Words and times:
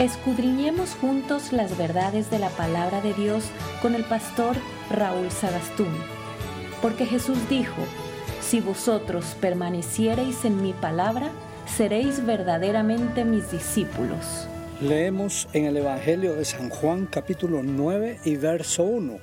Escudriñemos 0.00 0.90
juntos 0.96 1.52
las 1.52 1.78
verdades 1.78 2.28
de 2.28 2.40
la 2.40 2.48
palabra 2.48 3.00
de 3.00 3.14
Dios 3.14 3.44
con 3.80 3.94
el 3.94 4.02
pastor 4.02 4.56
Raúl 4.90 5.30
Sagastún. 5.30 5.94
Porque 6.82 7.06
Jesús 7.06 7.38
dijo, 7.48 7.80
si 8.40 8.60
vosotros 8.60 9.36
permaneciereis 9.40 10.44
en 10.44 10.60
mi 10.60 10.72
palabra, 10.72 11.30
seréis 11.76 12.26
verdaderamente 12.26 13.24
mis 13.24 13.52
discípulos. 13.52 14.48
Leemos 14.80 15.46
en 15.52 15.66
el 15.66 15.76
Evangelio 15.76 16.34
de 16.34 16.44
San 16.44 16.70
Juan 16.70 17.06
capítulo 17.06 17.62
9 17.62 18.18
y 18.24 18.34
verso 18.34 18.82
1. 18.82 19.18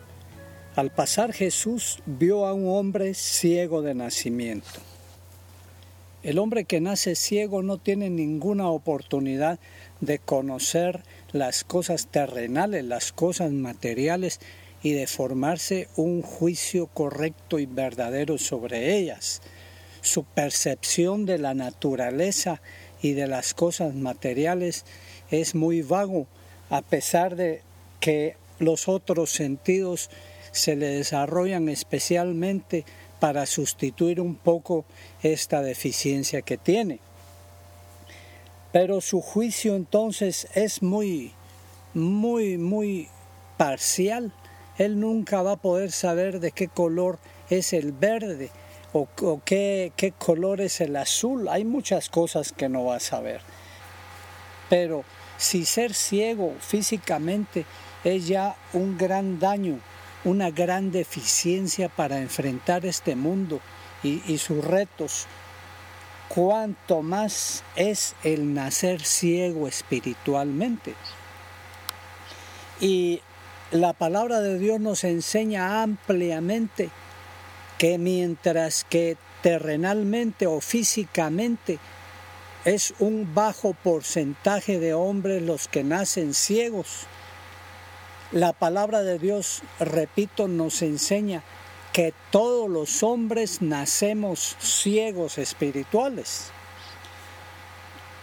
Al 0.77 0.89
pasar 0.89 1.33
Jesús 1.33 1.99
vio 2.05 2.45
a 2.45 2.53
un 2.53 2.69
hombre 2.69 3.13
ciego 3.13 3.81
de 3.81 3.93
nacimiento. 3.93 4.79
El 6.23 6.37
hombre 6.37 6.65
que 6.65 6.79
nace 6.79 7.15
ciego 7.15 7.63
no 7.63 7.79
tiene 7.79 8.11
ninguna 8.11 8.69
oportunidad 8.69 9.59
de 10.01 10.19
conocer 10.19 11.03
las 11.31 11.63
cosas 11.63 12.07
terrenales, 12.07 12.83
las 12.83 13.11
cosas 13.11 13.51
materiales 13.51 14.39
y 14.83 14.91
de 14.93 15.07
formarse 15.07 15.87
un 15.95 16.21
juicio 16.21 16.87
correcto 16.87 17.59
y 17.59 17.67
verdadero 17.67 18.37
sobre 18.37 18.97
ellas. 18.97 19.41
Su 20.01 20.23
percepción 20.23 21.25
de 21.25 21.37
la 21.37 21.53
naturaleza 21.53 22.61
y 23.01 23.13
de 23.13 23.27
las 23.27 23.53
cosas 23.53 23.93
materiales 23.95 24.85
es 25.29 25.55
muy 25.55 25.81
vago, 25.83 26.27
a 26.69 26.81
pesar 26.81 27.35
de 27.35 27.61
que 27.99 28.35
los 28.59 28.87
otros 28.87 29.31
sentidos 29.31 30.09
se 30.51 30.75
le 30.75 30.87
desarrollan 30.87 31.69
especialmente 31.69 32.83
para 33.19 33.45
sustituir 33.45 34.19
un 34.19 34.35
poco 34.35 34.85
esta 35.21 35.61
deficiencia 35.61 36.41
que 36.41 36.57
tiene. 36.57 36.99
Pero 38.71 39.01
su 39.01 39.21
juicio 39.21 39.75
entonces 39.75 40.47
es 40.53 40.81
muy, 40.81 41.33
muy, 41.93 42.57
muy 42.57 43.09
parcial. 43.57 44.33
Él 44.77 44.99
nunca 44.99 45.41
va 45.41 45.53
a 45.53 45.61
poder 45.61 45.91
saber 45.91 46.39
de 46.39 46.51
qué 46.51 46.67
color 46.67 47.19
es 47.49 47.73
el 47.73 47.91
verde 47.91 48.49
o, 48.93 49.07
qué, 49.45 49.91
qué 49.95 50.11
color 50.11 50.61
es 50.61 50.81
el 50.81 50.95
azul. 50.95 51.49
Hay 51.49 51.65
muchas 51.65 52.09
cosas 52.09 52.53
que 52.53 52.69
no 52.69 52.85
va 52.85 52.95
a 52.95 53.01
saber. 53.01 53.41
Pero 54.69 55.03
si 55.37 55.65
ser 55.65 55.93
ciego 55.93 56.53
físicamente 56.59 57.65
es 58.03 58.27
ya 58.27 58.55
un 58.73 58.97
gran 58.97 59.39
daño, 59.39 59.79
una 60.23 60.49
gran 60.49 60.91
deficiencia 60.91 61.89
para 61.89 62.19
enfrentar 62.19 62.85
este 62.85 63.15
mundo 63.15 63.59
y, 64.01 64.21
y 64.31 64.37
sus 64.37 64.63
retos, 64.63 65.27
cuanto 66.33 67.01
más 67.01 67.63
es 67.75 68.15
el 68.23 68.53
nacer 68.53 69.03
ciego 69.03 69.67
espiritualmente. 69.67 70.95
Y 72.79 73.21
la 73.71 73.91
palabra 73.91 74.39
de 74.39 74.57
Dios 74.57 74.79
nos 74.79 75.03
enseña 75.03 75.81
ampliamente 75.81 76.89
que 77.77 77.97
mientras 77.97 78.85
que 78.85 79.17
terrenalmente 79.43 80.47
o 80.47 80.61
físicamente 80.61 81.79
es 82.63 82.93
un 82.99 83.33
bajo 83.33 83.73
porcentaje 83.73 84.79
de 84.79 84.93
hombres 84.93 85.41
los 85.41 85.67
que 85.67 85.83
nacen 85.83 86.33
ciegos, 86.33 87.07
la 88.31 88.53
palabra 88.53 89.03
de 89.03 89.19
Dios, 89.19 89.63
repito, 89.79 90.47
nos 90.47 90.81
enseña 90.81 91.43
que 91.93 92.13
todos 92.31 92.69
los 92.69 93.03
hombres 93.03 93.61
nacemos 93.61 94.55
ciegos 94.59 95.37
espirituales. 95.37 96.51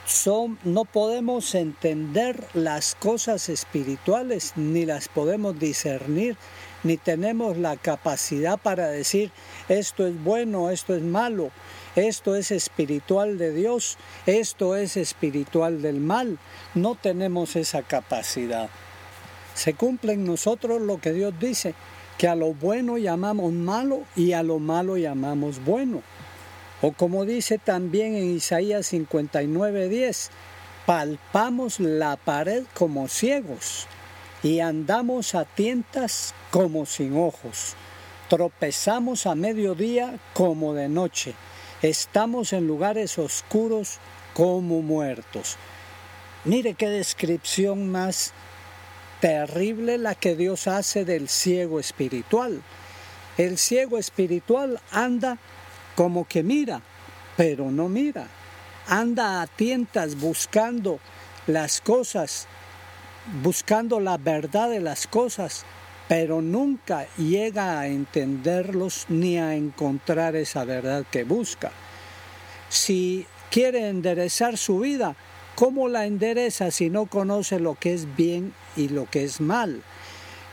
Son, 0.07 0.59
no 0.65 0.87
podemos 0.87 1.55
entender 1.55 2.43
las 2.55 2.95
cosas 2.95 3.51
espirituales, 3.51 4.55
ni 4.57 4.87
las 4.87 5.09
podemos 5.09 5.59
discernir, 5.59 6.39
ni 6.83 6.97
tenemos 6.97 7.59
la 7.59 7.77
capacidad 7.77 8.59
para 8.59 8.89
decir 8.89 9.31
esto 9.69 10.07
es 10.07 10.23
bueno, 10.25 10.71
esto 10.71 10.95
es 10.95 11.03
malo, 11.03 11.51
esto 11.95 12.37
es 12.37 12.53
espiritual 12.53 13.37
de 13.37 13.53
Dios, 13.53 13.99
esto 14.25 14.77
es 14.77 14.97
espiritual 14.97 15.83
del 15.83 16.01
mal. 16.01 16.39
No 16.75 16.95
tenemos 16.95 17.55
esa 17.57 17.83
capacidad. 17.83 18.71
Se 19.55 19.75
cumple 19.75 20.15
en 20.15 20.25
nosotros 20.25 20.81
lo 20.81 20.99
que 21.03 21.13
Dios 21.13 21.35
dice, 21.39 21.75
que 22.19 22.27
a 22.29 22.35
lo 22.35 22.53
bueno 22.53 22.99
llamamos 22.99 23.53
malo 23.53 24.03
y 24.17 24.33
a 24.33 24.43
lo 24.43 24.59
malo 24.59 24.97
llamamos 24.97 25.65
bueno. 25.65 26.03
O 26.83 26.93
como 26.93 27.25
dice 27.25 27.59
también 27.59 28.15
en 28.15 28.37
Isaías 28.37 28.93
59:10, 28.93 30.31
palpamos 30.85 31.81
la 31.81 32.17
pared 32.17 32.65
como 32.75 33.09
ciegos 33.09 33.87
y 34.43 34.61
andamos 34.61 35.35
a 35.35 35.45
tientas 35.45 36.35
como 36.51 36.87
sin 36.87 37.17
ojos. 37.17 37.75
Tropezamos 38.29 39.27
a 39.27 39.35
mediodía 39.35 40.19
como 40.35 40.75
de 40.75 40.89
noche. 40.89 41.35
Estamos 41.83 42.53
en 42.53 42.67
lugares 42.67 43.19
oscuros 43.19 43.99
como 44.35 44.83
muertos. 44.83 45.57
Mire 46.45 46.75
qué 46.75 46.89
descripción 46.89 47.91
más 47.91 48.33
terrible 49.21 49.99
la 49.99 50.15
que 50.15 50.37
Dios 50.37 50.67
hace 50.67 51.05
del 51.05 51.29
ciego 51.29 51.81
espiritual. 51.81 52.63
El 53.37 53.59
ciego 53.59 53.99
espiritual 53.99 54.81
anda 54.91 55.39
como 55.95 56.27
que 56.27 56.43
mira, 56.43 56.81
pero 57.37 57.71
no 57.71 57.89
mira. 57.89 58.27
Anda 58.87 59.43
a 59.43 59.47
tientas 59.47 60.17
buscando 60.17 60.99
las 61.47 61.81
cosas, 61.81 62.47
buscando 63.43 64.01
la 64.01 64.17
verdad 64.17 64.71
de 64.71 64.81
las 64.81 65.07
cosas, 65.07 65.65
pero 66.09 66.41
nunca 66.41 67.07
llega 67.17 67.79
a 67.79 67.87
entenderlos 67.87 69.07
ni 69.09 69.39
a 69.39 69.55
encontrar 69.55 70.37
esa 70.37 70.65
verdad 70.65 71.05
que 71.11 71.25
busca. 71.25 71.71
Si 72.71 73.27
quiere 73.51 73.89
enderezar 73.89 74.57
su 74.57 74.81
vida, 74.81 75.17
¿Cómo 75.59 75.89
la 75.89 76.07
endereza 76.07 76.71
si 76.71 76.89
no 76.89 77.07
conoce 77.07 77.59
lo 77.59 77.75
que 77.75 77.93
es 77.93 78.15
bien 78.15 78.55
y 78.77 78.91
lo 78.91 79.11
que 79.11 79.25
es 79.25 79.41
mal? 79.41 79.83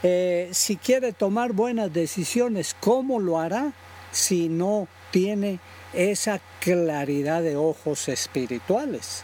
Eh, 0.01 0.49
si 0.51 0.77
quiere 0.77 1.13
tomar 1.13 1.53
buenas 1.53 1.93
decisiones, 1.93 2.75
¿cómo 2.79 3.19
lo 3.19 3.39
hará 3.39 3.73
si 4.11 4.49
no 4.49 4.87
tiene 5.11 5.59
esa 5.93 6.41
claridad 6.59 7.43
de 7.43 7.55
ojos 7.55 8.09
espirituales? 8.09 9.21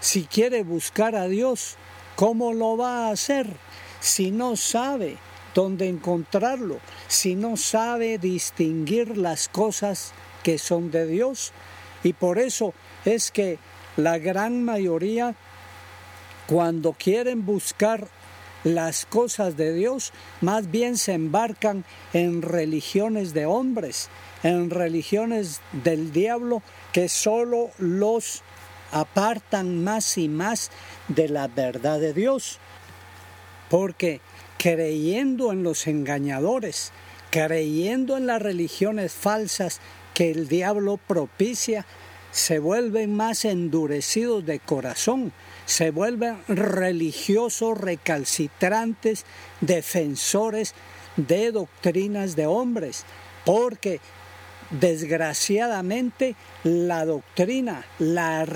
Si 0.00 0.24
quiere 0.24 0.62
buscar 0.62 1.14
a 1.14 1.28
Dios, 1.28 1.76
¿cómo 2.16 2.54
lo 2.54 2.78
va 2.78 3.08
a 3.08 3.10
hacer 3.10 3.46
si 4.00 4.30
no 4.30 4.56
sabe 4.56 5.18
dónde 5.54 5.90
encontrarlo, 5.90 6.78
si 7.08 7.34
no 7.34 7.58
sabe 7.58 8.16
distinguir 8.16 9.18
las 9.18 9.50
cosas 9.50 10.14
que 10.42 10.56
son 10.56 10.90
de 10.90 11.06
Dios? 11.06 11.52
Y 12.02 12.14
por 12.14 12.38
eso 12.38 12.72
es 13.04 13.30
que 13.30 13.58
la 13.96 14.18
gran 14.18 14.64
mayoría, 14.64 15.34
cuando 16.46 16.92
quieren 16.92 17.44
buscar 17.44 18.08
las 18.64 19.06
cosas 19.06 19.56
de 19.56 19.74
Dios, 19.74 20.12
más 20.40 20.70
bien 20.70 20.96
se 20.96 21.14
embarcan 21.14 21.84
en 22.12 22.42
religiones 22.42 23.34
de 23.34 23.46
hombres, 23.46 24.08
en 24.42 24.70
religiones 24.70 25.60
del 25.72 26.12
diablo 26.12 26.62
que 26.92 27.08
solo 27.08 27.70
los 27.78 28.42
apartan 28.92 29.82
más 29.82 30.18
y 30.18 30.28
más 30.28 30.70
de 31.08 31.28
la 31.28 31.48
verdad 31.48 31.98
de 31.98 32.12
Dios. 32.12 32.58
Porque 33.68 34.20
creyendo 34.58 35.50
en 35.50 35.62
los 35.62 35.86
engañadores, 35.86 36.92
creyendo 37.30 38.16
en 38.16 38.26
las 38.26 38.40
religiones 38.40 39.12
falsas 39.12 39.80
que 40.14 40.30
el 40.30 40.46
diablo 40.46 40.98
propicia, 40.98 41.86
se 42.32 42.58
vuelven 42.58 43.14
más 43.14 43.44
endurecidos 43.44 44.44
de 44.44 44.58
corazón, 44.58 45.32
se 45.66 45.90
vuelven 45.90 46.38
religiosos 46.48 47.78
recalcitrantes, 47.78 49.24
defensores 49.60 50.74
de 51.16 51.52
doctrinas 51.52 52.34
de 52.34 52.46
hombres, 52.46 53.04
porque 53.44 54.00
desgraciadamente 54.70 56.34
la 56.64 57.04
doctrina, 57.04 57.84
la, 57.98 58.46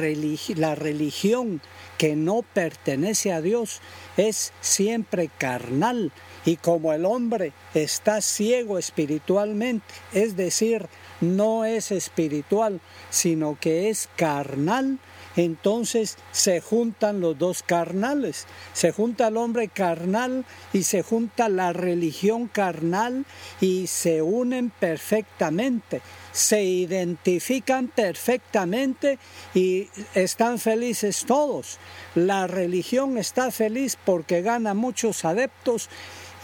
la, 0.56 0.74
religión 0.74 1.60
que 1.98 2.16
no 2.16 2.42
pertenece 2.42 3.32
a 3.32 3.42
Dios 3.42 3.82
es 4.16 4.52
siempre 4.62 5.30
carnal 5.36 6.12
y 6.46 6.56
como 6.56 6.94
el 6.94 7.04
hombre 7.04 7.52
está 7.74 8.22
ciego 8.22 8.78
espiritualmente, 8.78 9.84
es 10.14 10.36
decir, 10.36 10.86
no 11.20 11.66
es 11.66 11.90
espiritual, 11.90 12.80
sino 13.10 13.58
que 13.60 13.90
es 13.90 14.08
carnal, 14.16 14.98
entonces 15.36 16.16
se 16.32 16.60
juntan 16.60 17.20
los 17.20 17.38
dos 17.38 17.62
carnales. 17.62 18.46
Se 18.72 18.90
junta 18.90 19.28
el 19.28 19.36
hombre 19.36 19.68
carnal 19.68 20.46
y 20.72 20.82
se 20.84 21.02
junta 21.02 21.48
la 21.48 21.72
religión 21.74 22.48
carnal 22.48 23.26
y 23.60 23.86
se 23.86 24.22
unen 24.22 24.70
perfectamente. 24.70 26.00
Se 26.32 26.62
identifican 26.64 27.88
perfectamente 27.88 29.18
y 29.54 29.88
están 30.14 30.58
felices 30.58 31.24
todos. 31.26 31.78
La 32.14 32.46
religión 32.46 33.18
está 33.18 33.50
feliz 33.50 33.98
porque 34.02 34.40
gana 34.42 34.72
muchos 34.72 35.24
adeptos 35.24 35.90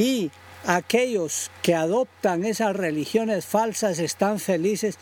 y 0.02 0.32
aquellos 0.66 1.52
que 1.62 1.76
adoptan 1.76 2.44
esas 2.44 2.74
religiones 2.74 3.46
falsas 3.46 4.00
están 4.00 4.40
felices 4.40 4.98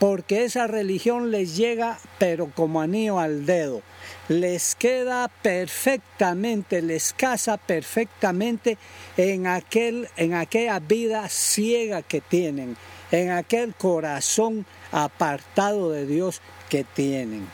porque 0.00 0.44
esa 0.44 0.66
religión 0.66 1.30
les 1.30 1.56
llega 1.56 2.00
pero 2.18 2.50
como 2.52 2.80
anillo 2.80 3.20
al 3.20 3.46
dedo. 3.46 3.80
Les 4.28 4.74
queda 4.74 5.28
perfectamente, 5.28 6.82
les 6.82 7.12
casa 7.12 7.58
perfectamente 7.58 8.76
en, 9.16 9.46
aquel, 9.46 10.08
en 10.16 10.34
aquella 10.34 10.80
vida 10.80 11.28
ciega 11.28 12.02
que 12.02 12.20
tienen, 12.20 12.76
en 13.12 13.30
aquel 13.30 13.72
corazón 13.74 14.66
apartado 14.90 15.92
de 15.92 16.06
Dios 16.06 16.40
que 16.68 16.82
tienen. 16.82 17.46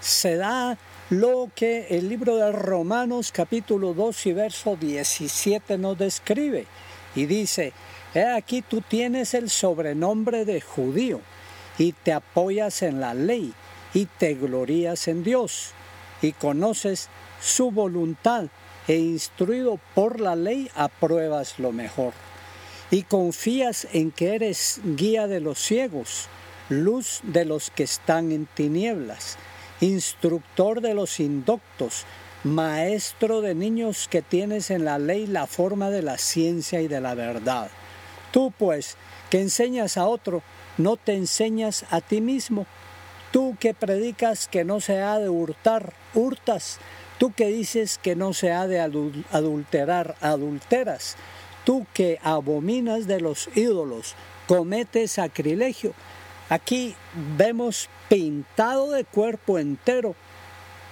Se 0.00 0.34
da 0.34 0.76
lo 1.10 1.50
que 1.56 1.88
el 1.90 2.08
libro 2.08 2.36
de 2.36 2.52
Romanos 2.52 3.32
capítulo 3.32 3.94
2 3.94 4.26
y 4.26 4.32
verso 4.32 4.76
17 4.76 5.76
nos 5.76 5.98
describe 5.98 6.66
y 7.16 7.26
dice, 7.26 7.72
he 8.14 8.24
aquí 8.24 8.62
tú 8.62 8.80
tienes 8.80 9.34
el 9.34 9.50
sobrenombre 9.50 10.44
de 10.44 10.60
judío 10.60 11.20
y 11.78 11.92
te 11.92 12.12
apoyas 12.12 12.82
en 12.82 13.00
la 13.00 13.14
ley 13.14 13.52
y 13.92 14.06
te 14.06 14.34
glorías 14.34 15.08
en 15.08 15.24
Dios 15.24 15.72
y 16.22 16.30
conoces 16.30 17.08
su 17.40 17.72
voluntad 17.72 18.44
e 18.86 18.94
instruido 18.94 19.80
por 19.96 20.20
la 20.20 20.36
ley 20.36 20.70
apruebas 20.76 21.58
lo 21.58 21.72
mejor 21.72 22.12
y 22.92 23.02
confías 23.02 23.88
en 23.92 24.12
que 24.12 24.36
eres 24.36 24.80
guía 24.84 25.26
de 25.26 25.40
los 25.40 25.58
ciegos, 25.58 26.28
luz 26.68 27.18
de 27.24 27.44
los 27.44 27.70
que 27.70 27.82
están 27.82 28.30
en 28.30 28.46
tinieblas, 28.46 29.38
instructor 29.80 30.80
de 30.80 30.94
los 30.94 31.20
indoctos, 31.20 32.04
maestro 32.44 33.40
de 33.40 33.54
niños 33.54 34.08
que 34.08 34.22
tienes 34.22 34.70
en 34.70 34.84
la 34.84 34.98
ley 34.98 35.26
la 35.26 35.46
forma 35.46 35.90
de 35.90 36.02
la 36.02 36.18
ciencia 36.18 36.80
y 36.80 36.88
de 36.88 37.00
la 37.00 37.14
verdad. 37.14 37.70
Tú 38.32 38.52
pues, 38.56 38.96
que 39.30 39.40
enseñas 39.40 39.96
a 39.96 40.06
otro, 40.06 40.42
no 40.78 40.96
te 40.96 41.14
enseñas 41.14 41.84
a 41.90 42.00
ti 42.00 42.20
mismo. 42.20 42.66
Tú 43.32 43.56
que 43.60 43.74
predicas 43.74 44.48
que 44.48 44.64
no 44.64 44.80
se 44.80 45.00
ha 45.00 45.18
de 45.18 45.28
hurtar, 45.28 45.92
hurtas. 46.14 46.78
Tú 47.18 47.32
que 47.32 47.46
dices 47.46 47.98
que 48.02 48.16
no 48.16 48.32
se 48.32 48.52
ha 48.52 48.66
de 48.66 48.80
adulterar, 48.80 50.16
adulteras. 50.20 51.16
Tú 51.64 51.86
que 51.92 52.18
abominas 52.22 53.06
de 53.06 53.20
los 53.20 53.48
ídolos, 53.54 54.14
cometes 54.48 55.12
sacrilegio. 55.12 55.92
Aquí 56.50 56.94
vemos 57.38 57.88
pintado 58.08 58.90
de 58.90 59.04
cuerpo 59.04 59.58
entero 59.58 60.14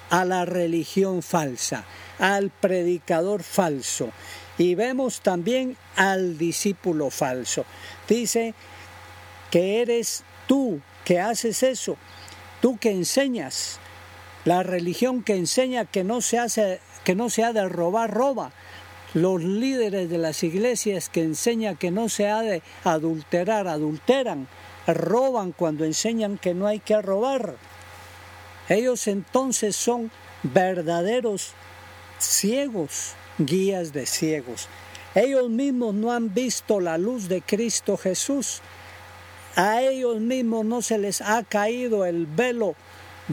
a 0.09 0.25
la 0.25 0.47
religión 0.47 1.23
falsa, 1.23 1.85
al 2.19 2.51
predicador 2.51 3.43
falso 3.43 4.11
y 4.59 4.75
vemos 4.75 5.21
también 5.21 5.77
al 5.97 6.37
discípulo 6.37 7.11
falso. 7.11 7.65
Dice 8.09 8.55
que 9.51 9.81
eres 9.81 10.25
tú 10.47 10.81
que 11.05 11.21
haces 11.21 11.63
eso, 11.63 11.97
tú 12.61 12.77
que 12.77 12.91
enseñas, 12.91 13.79
la 14.45 14.63
religión 14.63 15.23
que 15.23 15.37
enseña 15.37 15.85
que 15.85 16.05
no 16.05 16.21
se 16.21 16.39
hace, 16.39 16.81
que 17.05 17.15
no 17.15 17.31
se 17.31 17.45
ha 17.45 17.53
de 17.53 17.69
robar, 17.69 18.11
roba. 18.11 18.53
Los 19.15 19.43
líderes 19.43 20.11
de 20.11 20.19
las 20.19 20.43
iglesias 20.43 21.09
que 21.09 21.23
enseñan 21.23 21.77
que 21.77 21.91
no 21.91 22.09
se 22.09 22.29
ha 22.29 22.43
de 22.43 22.63
adulterar, 22.85 23.67
adulteran, 23.67 24.49
roban 24.95 25.53
cuando 25.53 25.85
enseñan 25.85 26.39
que 26.39 26.55
no 26.55 26.67
hay 26.67 26.81
que 26.81 27.01
robar. 27.01 27.57
Ellos 28.69 29.07
entonces 29.07 29.77
son 29.77 30.11
verdaderos 30.43 31.53
ciegos, 32.19 33.15
guías 33.39 33.93
de 33.93 34.07
ciegos. 34.07 34.69
Ellos 35.15 35.49
mismos 35.49 35.95
no 35.95 36.13
han 36.13 36.35
visto 36.35 36.81
la 36.81 36.99
luz 36.99 37.29
de 37.29 37.43
Cristo 37.43 37.97
Jesús 37.97 38.61
a 39.59 39.83
ellos 39.83 40.21
mismos 40.21 40.65
no 40.65 40.83
se 40.83 40.99
les 40.99 41.21
ha 41.21 41.43
caído 41.43 42.05
el 42.05 42.27
velo 42.27 42.77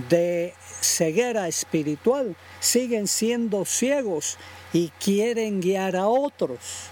de 0.10 0.56
ceguera 0.82 1.48
espiritual, 1.48 2.36
siguen 2.60 3.08
siendo 3.08 3.64
ciegos 3.64 4.40
y 4.74 4.90
quieren 5.00 5.62
guiar 5.62 5.96
a 5.96 6.08
otros. 6.08 6.90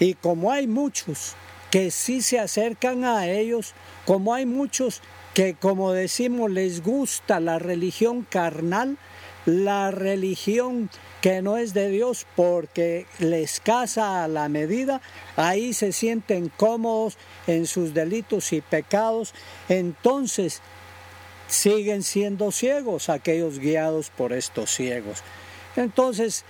Y 0.00 0.14
como 0.14 0.50
hay 0.50 0.66
muchos 0.66 1.34
que 1.76 1.90
sí 1.90 2.22
se 2.22 2.38
acercan 2.38 3.04
a 3.04 3.28
ellos, 3.28 3.74
como 4.06 4.32
hay 4.32 4.46
muchos 4.46 5.02
que, 5.34 5.52
como 5.52 5.92
decimos, 5.92 6.50
les 6.50 6.82
gusta 6.82 7.38
la 7.38 7.58
religión 7.58 8.22
carnal, 8.22 8.96
la 9.44 9.90
religión 9.90 10.88
que 11.20 11.42
no 11.42 11.58
es 11.58 11.74
de 11.74 11.90
Dios 11.90 12.26
porque 12.34 13.04
les 13.18 13.60
casa 13.60 14.24
a 14.24 14.28
la 14.28 14.48
medida, 14.48 15.02
ahí 15.36 15.74
se 15.74 15.92
sienten 15.92 16.48
cómodos 16.48 17.18
en 17.46 17.66
sus 17.66 17.92
delitos 17.92 18.54
y 18.54 18.62
pecados, 18.62 19.34
entonces 19.68 20.62
siguen 21.46 22.02
siendo 22.02 22.52
ciegos 22.52 23.10
aquellos 23.10 23.58
guiados 23.58 24.08
por 24.08 24.32
estos 24.32 24.70
ciegos. 24.70 25.22
Entonces 25.76 26.46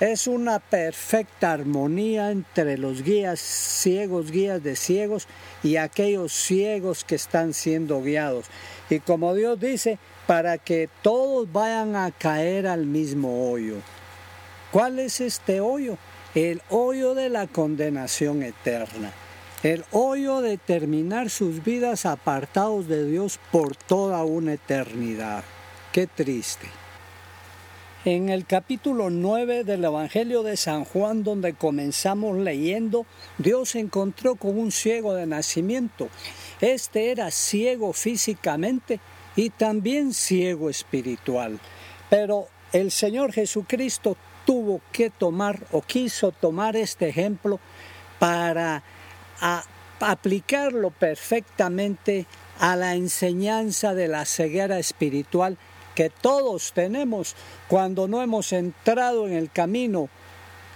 es 0.00 0.26
una 0.26 0.58
perfecta 0.58 1.52
armonía 1.52 2.30
entre 2.30 2.76
los 2.76 3.02
guías 3.02 3.40
ciegos, 3.40 4.30
guías 4.30 4.62
de 4.62 4.76
ciegos 4.76 5.26
y 5.62 5.76
aquellos 5.76 6.32
ciegos 6.32 7.04
que 7.04 7.14
están 7.14 7.54
siendo 7.54 8.02
guiados. 8.02 8.46
Y 8.90 9.00
como 9.00 9.34
Dios 9.34 9.58
dice, 9.58 9.98
para 10.26 10.58
que 10.58 10.90
todos 11.02 11.50
vayan 11.50 11.96
a 11.96 12.10
caer 12.10 12.66
al 12.66 12.84
mismo 12.84 13.50
hoyo. 13.50 13.76
¿Cuál 14.70 14.98
es 14.98 15.20
este 15.20 15.60
hoyo? 15.60 15.96
El 16.34 16.60
hoyo 16.68 17.14
de 17.14 17.30
la 17.30 17.46
condenación 17.46 18.42
eterna. 18.42 19.12
El 19.62 19.84
hoyo 19.92 20.42
de 20.42 20.58
terminar 20.58 21.30
sus 21.30 21.64
vidas 21.64 22.04
apartados 22.04 22.86
de 22.86 23.06
Dios 23.06 23.40
por 23.50 23.74
toda 23.74 24.22
una 24.24 24.52
eternidad. 24.52 25.42
Qué 25.92 26.06
triste. 26.06 26.66
En 28.06 28.28
el 28.28 28.46
capítulo 28.46 29.10
9 29.10 29.64
del 29.64 29.84
Evangelio 29.84 30.44
de 30.44 30.56
San 30.56 30.84
Juan, 30.84 31.24
donde 31.24 31.54
comenzamos 31.54 32.38
leyendo, 32.38 33.04
Dios 33.36 33.70
se 33.70 33.80
encontró 33.80 34.36
con 34.36 34.56
un 34.56 34.70
ciego 34.70 35.12
de 35.14 35.26
nacimiento. 35.26 36.08
Este 36.60 37.10
era 37.10 37.32
ciego 37.32 37.92
físicamente, 37.92 39.00
y 39.34 39.50
también 39.50 40.14
ciego 40.14 40.70
espiritual. 40.70 41.58
Pero 42.08 42.46
el 42.72 42.92
Señor 42.92 43.32
Jesucristo 43.32 44.16
tuvo 44.44 44.82
que 44.92 45.10
tomar 45.10 45.66
o 45.72 45.82
quiso 45.82 46.30
tomar 46.30 46.76
este 46.76 47.08
ejemplo 47.08 47.58
para 48.20 48.84
aplicarlo 49.98 50.92
perfectamente 50.92 52.26
a 52.60 52.76
la 52.76 52.94
enseñanza 52.94 53.94
de 53.94 54.06
la 54.06 54.24
ceguera 54.26 54.78
espiritual 54.78 55.58
que 55.96 56.10
todos 56.10 56.72
tenemos 56.72 57.34
cuando 57.66 58.06
no 58.06 58.22
hemos 58.22 58.52
entrado 58.52 59.26
en 59.26 59.32
el 59.32 59.50
camino 59.50 60.08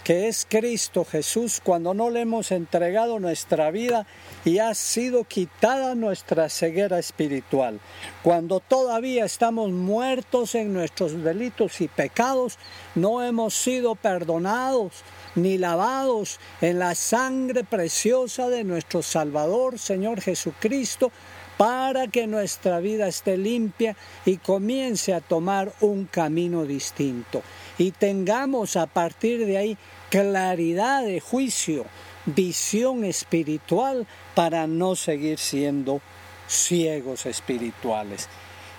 que 0.02 0.28
es 0.28 0.46
Cristo 0.48 1.04
Jesús, 1.04 1.60
cuando 1.62 1.92
no 1.92 2.08
le 2.08 2.22
hemos 2.22 2.52
entregado 2.52 3.20
nuestra 3.20 3.70
vida 3.70 4.06
y 4.46 4.58
ha 4.58 4.74
sido 4.74 5.24
quitada 5.24 5.94
nuestra 5.94 6.48
ceguera 6.48 6.98
espiritual, 6.98 7.80
cuando 8.22 8.60
todavía 8.60 9.26
estamos 9.26 9.70
muertos 9.70 10.54
en 10.54 10.72
nuestros 10.72 11.22
delitos 11.22 11.82
y 11.82 11.88
pecados, 11.88 12.58
no 12.94 13.22
hemos 13.22 13.54
sido 13.54 13.94
perdonados 13.94 15.04
ni 15.34 15.58
lavados 15.58 16.40
en 16.62 16.78
la 16.78 16.94
sangre 16.94 17.62
preciosa 17.62 18.48
de 18.48 18.64
nuestro 18.64 19.02
Salvador, 19.02 19.78
Señor 19.78 20.22
Jesucristo, 20.22 21.12
para 21.60 22.06
que 22.06 22.26
nuestra 22.26 22.80
vida 22.80 23.06
esté 23.06 23.36
limpia 23.36 23.94
y 24.24 24.38
comience 24.38 25.12
a 25.12 25.20
tomar 25.20 25.70
un 25.82 26.06
camino 26.06 26.64
distinto. 26.64 27.42
Y 27.76 27.90
tengamos 27.90 28.76
a 28.76 28.86
partir 28.86 29.44
de 29.44 29.58
ahí 29.58 29.78
claridad 30.08 31.04
de 31.04 31.20
juicio, 31.20 31.84
visión 32.24 33.04
espiritual 33.04 34.06
para 34.34 34.66
no 34.66 34.96
seguir 34.96 35.38
siendo 35.38 36.00
ciegos 36.48 37.26
espirituales. 37.26 38.30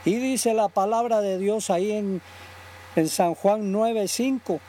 Y 0.04 0.16
dice 0.16 0.56
la 0.56 0.68
palabra 0.68 1.22
de 1.22 1.38
Dios 1.38 1.70
ahí 1.70 1.92
en, 1.92 2.20
en 2.96 3.10
San 3.10 3.36
Juan 3.36 3.72
9:5, 3.72 4.60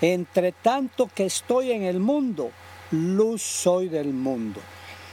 entre 0.00 0.52
tanto 0.52 1.10
que 1.14 1.26
estoy 1.26 1.72
en 1.72 1.82
el 1.82 2.00
mundo, 2.00 2.50
luz 2.92 3.42
soy 3.42 3.90
del 3.90 4.14
mundo. 4.14 4.62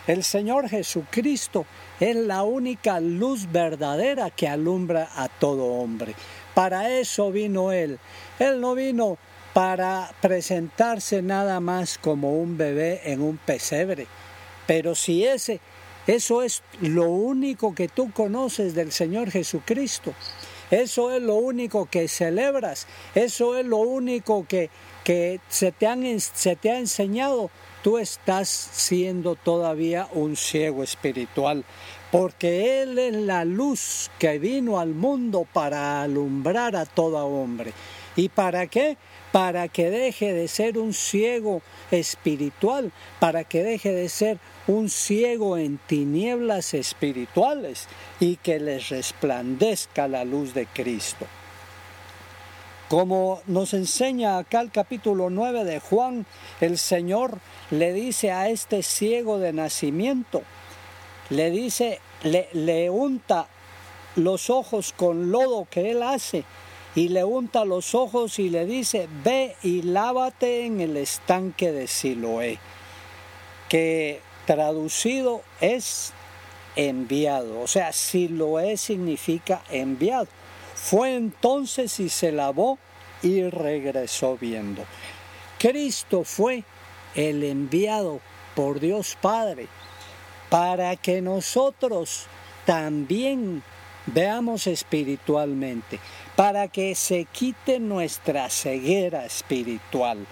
El 0.08 0.24
Señor 0.24 0.70
Jesucristo 0.70 1.66
es 2.00 2.16
la 2.16 2.44
única 2.44 3.00
luz 3.00 3.52
verdadera 3.52 4.30
que 4.30 4.48
alumbra 4.48 5.10
a 5.16 5.30
todo 5.30 5.66
hombre. 5.66 6.14
Para 6.54 7.00
eso 7.00 7.32
vino 7.32 7.72
Él. 7.72 8.00
Él 8.38 8.62
no 8.62 8.76
vino 8.76 9.18
para 9.54 10.12
presentarse 10.22 11.22
nada 11.22 11.60
más 11.60 11.98
como 11.98 12.38
un 12.38 12.58
bebé 12.58 13.02
en 13.06 13.22
un 13.22 13.38
pesebre. 13.38 14.06
Pero 14.68 14.96
si 14.96 15.26
ese, 15.26 15.60
eso 16.08 16.44
es 16.44 16.62
lo 16.82 17.10
único 17.10 17.74
que 17.74 17.88
tú 17.88 18.12
conoces 18.12 18.76
del 18.76 18.92
Señor 18.92 19.32
Jesucristo, 19.32 20.14
eso 20.72 21.16
es 21.16 21.22
lo 21.22 21.36
único 21.36 21.88
que 21.88 22.08
celebras, 22.08 22.88
eso 23.14 23.58
es 23.58 23.66
lo 23.66 23.78
único 23.78 24.46
que, 24.48 24.70
que 25.04 25.40
se, 25.48 25.72
te 25.72 25.88
han, 25.88 26.20
se 26.20 26.56
te 26.56 26.72
ha 26.72 26.78
enseñado, 26.78 27.50
tú 27.86 28.00
estás 28.00 28.50
siendo 28.50 29.36
todavía 29.36 30.08
un 30.14 30.36
ciego 30.36 30.82
espiritual, 30.82 31.64
porque 32.12 32.82
Él 32.82 32.98
es 32.98 33.14
la 33.14 33.46
luz 33.46 34.10
que 34.18 34.40
vino 34.40 34.80
al 34.80 34.96
mundo 34.96 35.46
para 35.54 36.02
alumbrar 36.02 36.76
a 36.76 36.88
todo 36.88 37.24
hombre. 37.28 37.74
¿Y 38.16 38.30
para 38.30 38.66
qué? 38.66 38.98
Para 39.32 39.68
que 39.68 39.92
deje 39.92 40.34
de 40.34 40.48
ser 40.48 40.80
un 40.80 40.96
ciego 40.96 41.62
espiritual, 41.92 42.92
para 43.20 43.44
que 43.44 43.62
deje 43.62 43.92
de 43.92 44.10
ser 44.10 44.40
un 44.66 44.90
ciego 44.90 45.56
en 45.56 45.78
tinieblas 45.78 46.74
espirituales 46.74 47.88
y 48.20 48.38
que 48.38 48.60
les 48.60 48.90
resplandezca 48.90 50.08
la 50.08 50.26
luz 50.26 50.56
de 50.56 50.66
Cristo. 50.66 51.28
Como 52.96 53.42
nos 53.48 53.74
enseña 53.74 54.38
acá 54.38 54.62
el 54.62 54.72
capítulo 54.72 55.30
9 55.30 55.66
de 55.66 55.82
Juan, 55.82 56.26
el 56.62 56.78
Señor 56.78 57.40
le 57.70 57.92
dice 57.92 58.32
a 58.32 58.48
este 58.48 58.84
ciego 58.84 59.38
de 59.38 59.52
nacimiento, 59.52 60.44
le 61.30 61.52
dice, 61.52 62.00
le, 62.24 62.48
le 62.54 62.90
unta 62.90 63.50
los 64.16 64.50
ojos 64.50 64.94
con 64.96 65.30
lodo 65.30 65.68
que 65.70 65.92
él 65.92 66.04
hace 66.04 66.46
y 66.96 67.10
le 67.10 67.26
unta 67.26 67.66
los 67.66 67.96
ojos 67.96 68.40
y 68.40 68.50
le 68.50 68.66
dice, 68.66 69.10
ve 69.26 69.58
y 69.62 69.82
lávate 69.82 70.66
en 70.66 70.80
el 70.80 70.96
estanque 70.96 71.74
de 71.74 71.88
Siloé, 71.88 72.60
que 73.68 74.22
traducido 74.46 75.42
es 75.60 76.14
enviado, 76.78 77.60
o 77.60 77.68
sea, 77.68 77.92
Siloé 77.92 78.78
significa 78.78 79.64
enviado. 79.70 80.30
Fue 80.86 81.16
entonces 81.16 82.00
y 82.00 82.10
se 82.10 82.32
lavó 82.32 82.78
y 83.24 83.42
regresó 83.50 84.38
viendo. 84.38 84.86
Cristo 85.58 86.24
fue 86.24 86.64
el 87.16 87.44
enviado 87.44 88.20
por 88.54 88.80
Dios 88.80 89.18
Padre 89.20 89.68
para 90.48 90.96
que 90.96 91.24
nosotros 91.24 92.28
también 92.68 93.64
veamos 94.06 94.68
espiritualmente, 94.68 96.00
para 96.36 96.68
que 96.68 96.94
se 96.94 97.26
quite 97.26 97.80
nuestra 97.80 98.52
ceguera 98.52 99.26
espiritual. 99.26 100.28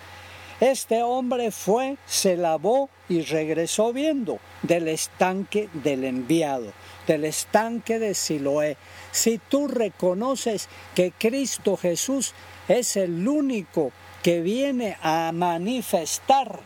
Este 0.59 1.01
hombre 1.01 1.49
fue, 1.49 1.97
se 2.05 2.37
lavó 2.37 2.91
y 3.09 3.21
regresó 3.23 3.91
viendo 3.91 4.37
del 4.61 4.87
estanque 4.87 5.67
del 5.73 6.03
enviado 6.03 6.73
del 7.07 7.25
estanque 7.25 7.99
de 7.99 8.13
Siloé, 8.13 8.77
si 9.11 9.37
tú 9.37 9.67
reconoces 9.67 10.69
que 10.95 11.11
Cristo 11.11 11.77
Jesús 11.77 12.33
es 12.67 12.95
el 12.95 13.27
único 13.27 13.91
que 14.21 14.41
viene 14.41 14.97
a 15.01 15.31
manifestar, 15.33 16.59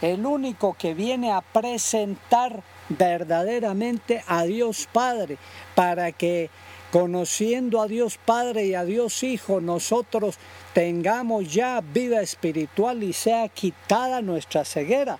el 0.00 0.24
único 0.24 0.74
que 0.74 0.94
viene 0.94 1.32
a 1.32 1.40
presentar 1.40 2.62
verdaderamente 2.88 4.22
a 4.26 4.44
Dios 4.44 4.88
Padre, 4.92 5.38
para 5.74 6.12
que 6.12 6.50
conociendo 6.92 7.80
a 7.80 7.88
Dios 7.88 8.18
Padre 8.18 8.66
y 8.66 8.74
a 8.74 8.84
Dios 8.84 9.22
Hijo, 9.22 9.60
nosotros 9.60 10.36
tengamos 10.74 11.52
ya 11.52 11.80
vida 11.80 12.20
espiritual 12.20 13.02
y 13.02 13.12
sea 13.12 13.48
quitada 13.48 14.20
nuestra 14.22 14.64
ceguera. 14.64 15.18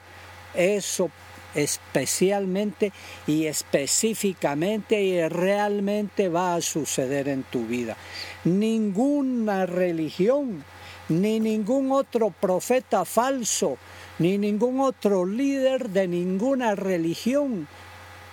Eso 0.54 1.10
especialmente 1.54 2.92
y 3.26 3.46
específicamente 3.46 5.02
y 5.02 5.28
realmente 5.28 6.28
va 6.28 6.54
a 6.54 6.60
suceder 6.60 7.28
en 7.28 7.42
tu 7.44 7.66
vida. 7.66 7.96
Ninguna 8.44 9.66
religión, 9.66 10.64
ni 11.08 11.40
ningún 11.40 11.92
otro 11.92 12.30
profeta 12.30 13.04
falso, 13.04 13.78
ni 14.18 14.38
ningún 14.38 14.80
otro 14.80 15.24
líder 15.26 15.90
de 15.90 16.08
ninguna 16.08 16.74
religión 16.74 17.68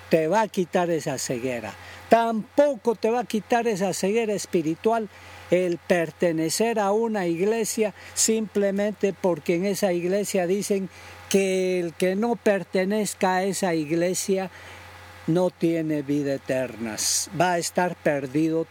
te 0.09 0.27
va 0.27 0.41
a 0.41 0.47
quitar 0.47 0.89
esa 0.89 1.17
ceguera. 1.17 1.73
Tampoco 2.09 2.95
te 2.95 3.11
va 3.11 3.19
a 3.21 3.25
quitar 3.25 3.67
esa 3.67 3.93
ceguera 3.93 4.33
espiritual 4.33 5.09
el 5.51 5.77
pertenecer 5.77 6.79
a 6.79 6.91
una 6.91 7.27
iglesia 7.27 7.93
simplemente 8.13 9.13
porque 9.13 9.55
en 9.55 9.65
esa 9.65 9.93
iglesia 9.93 10.47
dicen 10.47 10.89
que 11.29 11.79
el 11.79 11.93
que 11.93 12.15
no 12.15 12.35
pertenezca 12.35 13.35
a 13.35 13.43
esa 13.43 13.75
iglesia 13.75 14.49
no 15.27 15.51
tiene 15.51 16.01
vida 16.01 16.33
eterna, 16.33 16.95
va 17.39 17.53
a 17.53 17.57
estar 17.59 17.95
perdido 17.95 18.65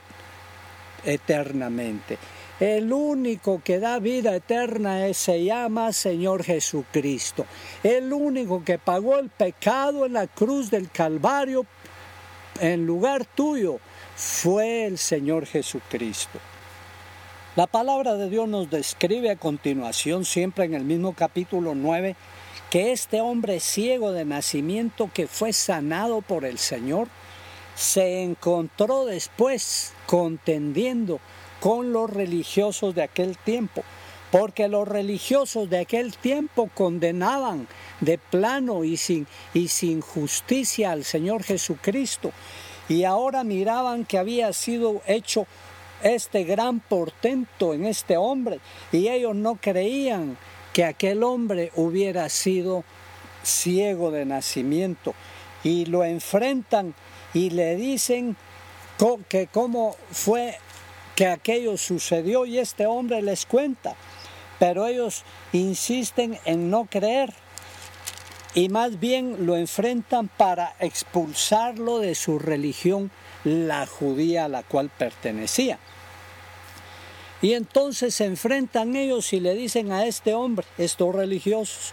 eternamente. 1.04 2.18
El 2.58 2.92
único 2.92 3.62
que 3.62 3.78
da 3.78 4.00
vida 4.00 4.34
eterna 4.34 5.06
es, 5.06 5.16
se 5.16 5.44
llama 5.44 5.92
Señor 5.92 6.42
Jesucristo. 6.42 7.46
El 7.84 8.12
único 8.12 8.64
que 8.64 8.78
pagó 8.78 9.16
el 9.18 9.28
pecado 9.30 10.04
en 10.04 10.14
la 10.14 10.26
cruz 10.26 10.68
del 10.68 10.90
Calvario 10.90 11.66
en 12.60 12.84
lugar 12.84 13.24
tuyo 13.24 13.78
fue 14.16 14.86
el 14.86 14.98
Señor 14.98 15.46
Jesucristo. 15.46 16.40
La 17.54 17.68
palabra 17.68 18.14
de 18.14 18.28
Dios 18.28 18.48
nos 18.48 18.68
describe 18.70 19.30
a 19.30 19.36
continuación, 19.36 20.24
siempre 20.24 20.64
en 20.64 20.74
el 20.74 20.84
mismo 20.84 21.12
capítulo 21.12 21.76
9, 21.76 22.16
que 22.70 22.92
este 22.92 23.20
hombre 23.20 23.60
ciego 23.60 24.12
de 24.12 24.24
nacimiento 24.24 25.10
que 25.12 25.26
fue 25.26 25.52
sanado 25.52 26.20
por 26.20 26.44
el 26.44 26.58
Señor, 26.58 27.08
se 27.74 28.22
encontró 28.22 29.04
después 29.04 29.92
contendiendo 30.06 31.20
con 31.60 31.92
los 31.92 32.10
religiosos 32.10 32.94
de 32.94 33.02
aquel 33.02 33.38
tiempo, 33.38 33.84
porque 34.30 34.68
los 34.68 34.86
religiosos 34.86 35.70
de 35.70 35.78
aquel 35.78 36.16
tiempo 36.16 36.68
condenaban 36.74 37.68
de 38.00 38.18
plano 38.18 38.84
y 38.84 38.96
sin, 38.96 39.26
y 39.54 39.68
sin 39.68 40.00
justicia 40.00 40.92
al 40.92 41.04
Señor 41.04 41.42
Jesucristo, 41.42 42.32
y 42.88 43.04
ahora 43.04 43.44
miraban 43.44 44.04
que 44.04 44.18
había 44.18 44.52
sido 44.52 45.02
hecho 45.06 45.46
este 46.02 46.44
gran 46.44 46.80
portento 46.80 47.74
en 47.74 47.84
este 47.84 48.16
hombre, 48.16 48.60
y 48.92 49.08
ellos 49.08 49.34
no 49.34 49.56
creían 49.56 50.36
que 50.78 50.84
aquel 50.84 51.24
hombre 51.24 51.72
hubiera 51.74 52.28
sido 52.28 52.84
ciego 53.42 54.12
de 54.12 54.24
nacimiento 54.24 55.12
y 55.64 55.86
lo 55.86 56.04
enfrentan 56.04 56.94
y 57.34 57.50
le 57.50 57.74
dicen 57.74 58.36
que 59.28 59.48
cómo 59.48 59.96
fue 60.12 60.56
que 61.16 61.26
aquello 61.26 61.76
sucedió 61.76 62.46
y 62.46 62.60
este 62.60 62.86
hombre 62.86 63.22
les 63.22 63.44
cuenta, 63.44 63.96
pero 64.60 64.86
ellos 64.86 65.24
insisten 65.52 66.38
en 66.44 66.70
no 66.70 66.84
creer 66.84 67.34
y 68.54 68.68
más 68.68 69.00
bien 69.00 69.46
lo 69.46 69.56
enfrentan 69.56 70.28
para 70.28 70.76
expulsarlo 70.78 71.98
de 71.98 72.14
su 72.14 72.38
religión, 72.38 73.10
la 73.42 73.84
judía 73.84 74.44
a 74.44 74.48
la 74.48 74.62
cual 74.62 74.92
pertenecía. 74.96 75.80
Y 77.40 77.54
entonces 77.54 78.14
se 78.14 78.24
enfrentan 78.24 78.96
ellos 78.96 79.32
y 79.32 79.40
le 79.40 79.54
dicen 79.54 79.92
a 79.92 80.06
este 80.06 80.34
hombre, 80.34 80.66
estos 80.76 81.14
religiosos, 81.14 81.92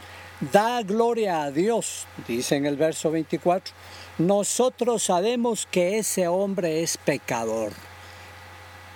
da 0.52 0.82
gloria 0.82 1.44
a 1.44 1.52
Dios, 1.52 2.08
dice 2.28 2.56
en 2.56 2.66
el 2.66 2.78
verso 2.78 3.12
24, 3.12 3.74
nosotros 4.18 5.04
sabemos 5.04 5.68
que 5.70 6.00
ese 6.00 6.28
hombre 6.28 6.82
es 6.82 6.98
pecador. 6.98 7.74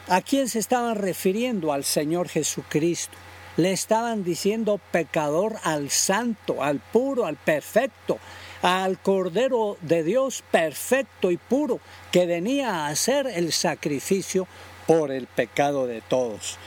¿A 0.07 0.21
quién 0.21 0.49
se 0.49 0.57
estaban 0.57 0.95
refiriendo? 0.95 1.71
Al 1.71 1.83
Señor 1.83 2.29
Jesucristo. 2.29 3.15
Le 3.57 3.71
estaban 3.73 4.23
diciendo 4.23 4.79
pecador 4.91 5.57
al 5.63 5.91
santo, 5.91 6.63
al 6.63 6.79
puro, 6.79 7.25
al 7.25 7.35
perfecto, 7.35 8.17
al 8.61 8.99
Cordero 8.99 9.77
de 9.81 10.03
Dios 10.03 10.43
perfecto 10.49 11.29
y 11.29 11.37
puro, 11.37 11.79
que 12.11 12.25
venía 12.25 12.71
a 12.71 12.87
hacer 12.87 13.27
el 13.27 13.51
sacrificio 13.51 14.47
por 14.89 15.11
el 15.11 15.27
pecado 15.27 15.85
de 15.85 16.01
todos. 16.01 16.57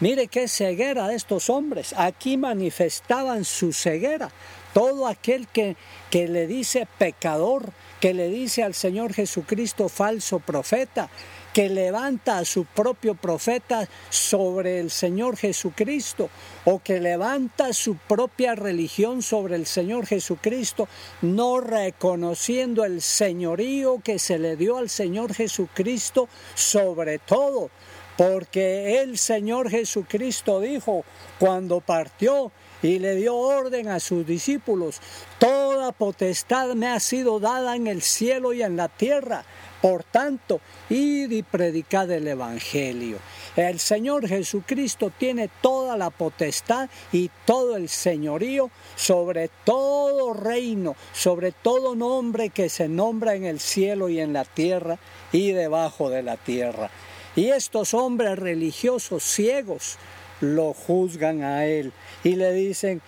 Mire 0.00 0.26
qué 0.26 0.48
ceguera 0.48 1.08
de 1.08 1.14
estos 1.14 1.48
hombres. 1.48 1.94
Aquí 1.96 2.36
manifestaban 2.36 3.46
su 3.46 3.72
ceguera. 3.72 4.30
todo 4.74 5.06
aquel 5.06 5.48
que, 5.48 5.76
que 6.10 6.28
le 6.28 6.46
dice 6.46 6.86
pecador, 6.98 7.72
que 8.00 8.12
le 8.12 8.28
dice 8.28 8.62
al 8.62 8.74
Señor 8.74 9.14
Jesucristo 9.14 9.88
falso 9.88 10.40
profeta, 10.40 11.08
que 11.56 11.70
levanta 11.70 12.36
a 12.36 12.44
su 12.44 12.66
propio 12.66 13.14
profeta 13.14 13.88
sobre 14.10 14.78
el 14.78 14.90
Señor 14.90 15.38
Jesucristo 15.38 16.28
o 16.66 16.80
que 16.80 17.00
levanta 17.00 17.72
su 17.72 17.96
propia 17.96 18.54
religión 18.54 19.22
sobre 19.22 19.56
el 19.56 19.64
Señor 19.64 20.04
Jesucristo, 20.04 20.86
no 21.22 21.62
reconociendo 21.62 22.84
el 22.84 23.00
señorío 23.00 24.02
que 24.04 24.18
se 24.18 24.38
le 24.38 24.56
dio 24.56 24.76
al 24.76 24.90
Señor 24.90 25.32
Jesucristo 25.32 26.28
sobre 26.54 27.18
todo, 27.20 27.70
porque 28.18 29.00
el 29.00 29.16
Señor 29.16 29.70
Jesucristo 29.70 30.60
dijo 30.60 31.06
cuando 31.38 31.80
partió 31.80 32.52
y 32.82 32.98
le 32.98 33.14
dio 33.14 33.34
orden 33.34 33.88
a 33.88 34.00
sus 34.00 34.26
discípulos, 34.26 35.00
toda 35.38 35.92
potestad 35.92 36.74
me 36.74 36.88
ha 36.88 37.00
sido 37.00 37.40
dada 37.40 37.76
en 37.76 37.86
el 37.86 38.02
cielo 38.02 38.52
y 38.52 38.62
en 38.62 38.76
la 38.76 38.88
tierra. 38.88 39.46
Por 39.86 40.02
tanto, 40.02 40.60
id 40.90 41.30
y 41.30 41.44
predicad 41.44 42.10
el 42.10 42.26
Evangelio. 42.26 43.18
El 43.54 43.78
Señor 43.78 44.26
Jesucristo 44.26 45.12
tiene 45.16 45.48
toda 45.62 45.96
la 45.96 46.10
potestad 46.10 46.90
y 47.12 47.30
todo 47.44 47.76
el 47.76 47.88
señorío 47.88 48.68
sobre 48.96 49.48
todo 49.64 50.34
reino, 50.34 50.96
sobre 51.12 51.52
todo 51.52 51.94
nombre 51.94 52.50
que 52.50 52.68
se 52.68 52.88
nombra 52.88 53.36
en 53.36 53.44
el 53.44 53.60
cielo 53.60 54.08
y 54.08 54.18
en 54.18 54.32
la 54.32 54.44
tierra 54.44 54.98
y 55.30 55.52
debajo 55.52 56.10
de 56.10 56.24
la 56.24 56.36
tierra. 56.36 56.90
Y 57.36 57.50
estos 57.50 57.94
hombres 57.94 58.40
religiosos 58.40 59.22
ciegos 59.22 59.98
lo 60.40 60.72
juzgan 60.72 61.44
a 61.44 61.64
él 61.64 61.92
y 62.24 62.34
le 62.34 62.52
dicen, 62.52 63.02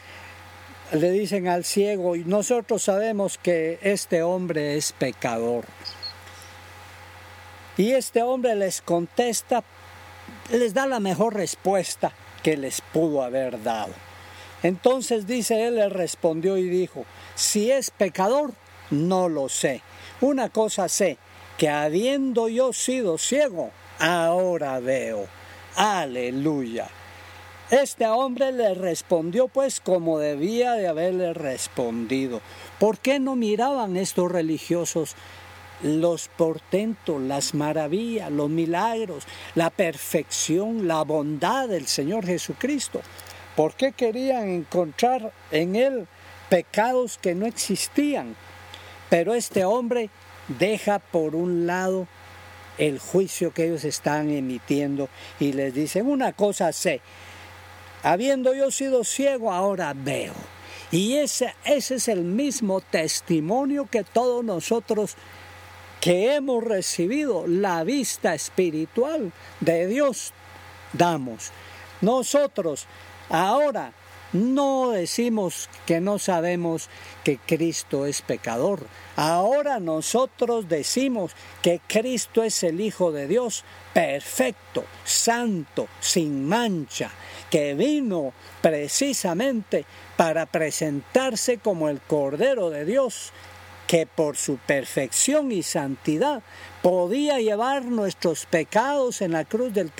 le 0.92 1.10
dicen 1.10 1.48
al 1.48 1.64
ciego, 1.64 2.14
y 2.14 2.22
nosotros 2.22 2.84
sabemos 2.84 3.36
que 3.36 3.80
este 3.82 4.22
hombre 4.22 4.76
es 4.76 4.92
pecador. 4.92 5.64
Y 7.78 7.92
este 7.92 8.22
hombre 8.22 8.56
les 8.56 8.82
contesta, 8.82 9.62
les 10.50 10.74
da 10.74 10.86
la 10.86 10.98
mejor 10.98 11.34
respuesta 11.34 12.12
que 12.42 12.56
les 12.56 12.80
pudo 12.80 13.22
haber 13.22 13.62
dado. 13.62 13.94
Entonces 14.64 15.28
dice 15.28 15.66
él, 15.66 15.76
le 15.76 15.88
respondió 15.88 16.58
y 16.58 16.68
dijo, 16.68 17.04
si 17.36 17.70
es 17.70 17.90
pecador, 17.90 18.52
no 18.90 19.28
lo 19.28 19.48
sé. 19.48 19.80
Una 20.20 20.48
cosa 20.48 20.88
sé, 20.88 21.18
que 21.56 21.68
habiendo 21.68 22.48
yo 22.48 22.72
sido 22.72 23.16
ciego, 23.16 23.70
ahora 24.00 24.80
veo. 24.80 25.26
Aleluya. 25.76 26.88
Este 27.70 28.06
hombre 28.06 28.50
le 28.50 28.74
respondió 28.74 29.46
pues 29.46 29.80
como 29.80 30.18
debía 30.18 30.72
de 30.72 30.88
haberle 30.88 31.34
respondido. 31.34 32.40
¿Por 32.80 32.98
qué 32.98 33.20
no 33.20 33.36
miraban 33.36 33.96
estos 33.96 34.32
religiosos 34.32 35.14
los 35.82 36.28
portentos, 36.28 37.20
las 37.20 37.54
maravillas, 37.54 38.30
los 38.30 38.50
milagros, 38.50 39.24
la 39.54 39.70
perfección, 39.70 40.88
la 40.88 41.02
bondad 41.04 41.68
del 41.68 41.86
Señor 41.86 42.26
Jesucristo. 42.26 43.00
¿Por 43.56 43.74
qué 43.74 43.92
querían 43.92 44.48
encontrar 44.48 45.32
en 45.50 45.76
Él 45.76 46.06
pecados 46.48 47.18
que 47.18 47.34
no 47.34 47.46
existían? 47.46 48.36
Pero 49.10 49.34
este 49.34 49.64
hombre 49.64 50.10
deja 50.58 50.98
por 50.98 51.34
un 51.34 51.66
lado 51.66 52.06
el 52.78 52.98
juicio 52.98 53.52
que 53.52 53.66
ellos 53.66 53.84
están 53.84 54.30
emitiendo 54.30 55.08
y 55.40 55.52
les 55.52 55.74
dice, 55.74 56.02
una 56.02 56.32
cosa 56.32 56.72
sé, 56.72 57.00
habiendo 58.02 58.54
yo 58.54 58.70
sido 58.70 59.04
ciego, 59.04 59.52
ahora 59.52 59.92
veo. 59.94 60.34
Y 60.90 61.16
ese, 61.16 61.54
ese 61.64 61.96
es 61.96 62.08
el 62.08 62.22
mismo 62.22 62.80
testimonio 62.80 63.88
que 63.90 64.04
todos 64.04 64.44
nosotros 64.44 65.16
que 66.00 66.34
hemos 66.34 66.62
recibido 66.64 67.46
la 67.46 67.84
vista 67.84 68.34
espiritual 68.34 69.32
de 69.60 69.86
Dios, 69.86 70.32
damos. 70.92 71.50
Nosotros 72.00 72.86
ahora 73.28 73.92
no 74.32 74.90
decimos 74.90 75.70
que 75.86 76.00
no 76.00 76.18
sabemos 76.18 76.88
que 77.24 77.38
Cristo 77.38 78.04
es 78.04 78.20
pecador. 78.20 78.86
Ahora 79.16 79.80
nosotros 79.80 80.68
decimos 80.68 81.32
que 81.62 81.80
Cristo 81.86 82.42
es 82.42 82.62
el 82.62 82.80
Hijo 82.80 83.10
de 83.10 83.26
Dios, 83.26 83.64
perfecto, 83.94 84.84
santo, 85.04 85.88
sin 86.00 86.46
mancha, 86.46 87.10
que 87.50 87.74
vino 87.74 88.34
precisamente 88.60 89.86
para 90.16 90.44
presentarse 90.44 91.58
como 91.58 91.88
el 91.88 92.00
Cordero 92.00 92.68
de 92.68 92.84
Dios 92.84 93.32
que 93.88 94.06
por 94.06 94.36
su 94.36 94.58
perfección 94.58 95.50
y 95.50 95.62
santidad 95.64 96.42
podía 96.82 97.40
llevar 97.40 97.86
nuestros 97.86 98.44
pecados 98.44 99.22
en 99.22 99.32
la 99.32 99.46
cruz 99.46 99.72
del 99.72 99.90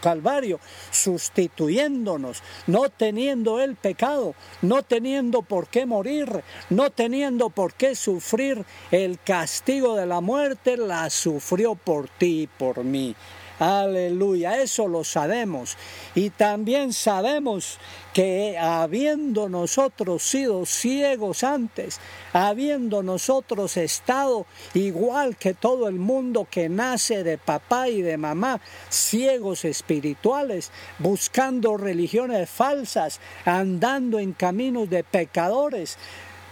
Calvario, 0.00 0.58
sustituyéndonos, 0.90 2.42
no 2.66 2.88
teniendo 2.88 3.60
el 3.60 3.76
pecado, 3.76 4.34
no 4.62 4.82
teniendo 4.82 5.42
por 5.42 5.68
qué 5.68 5.84
morir, 5.84 6.42
no 6.70 6.90
teniendo 6.90 7.50
por 7.50 7.74
qué 7.74 7.94
sufrir 7.94 8.64
el 8.90 9.20
castigo 9.20 9.94
de 9.94 10.06
la 10.06 10.22
muerte, 10.22 10.78
la 10.78 11.10
sufrió 11.10 11.74
por 11.74 12.08
ti 12.08 12.42
y 12.42 12.46
por 12.46 12.82
mí. 12.82 13.14
Aleluya, 13.62 14.60
eso 14.60 14.88
lo 14.88 15.04
sabemos. 15.04 15.76
Y 16.16 16.30
también 16.30 16.92
sabemos 16.92 17.78
que 18.12 18.58
habiendo 18.58 19.48
nosotros 19.48 20.24
sido 20.24 20.66
ciegos 20.66 21.44
antes, 21.44 22.00
habiendo 22.32 23.04
nosotros 23.04 23.76
estado 23.76 24.46
igual 24.74 25.36
que 25.36 25.54
todo 25.54 25.86
el 25.86 25.94
mundo 25.94 26.48
que 26.50 26.68
nace 26.68 27.22
de 27.22 27.38
papá 27.38 27.88
y 27.88 28.02
de 28.02 28.16
mamá, 28.16 28.60
ciegos 28.88 29.64
espirituales, 29.64 30.72
buscando 30.98 31.76
religiones 31.76 32.50
falsas, 32.50 33.20
andando 33.44 34.18
en 34.18 34.32
caminos 34.32 34.90
de 34.90 35.04
pecadores, 35.04 35.98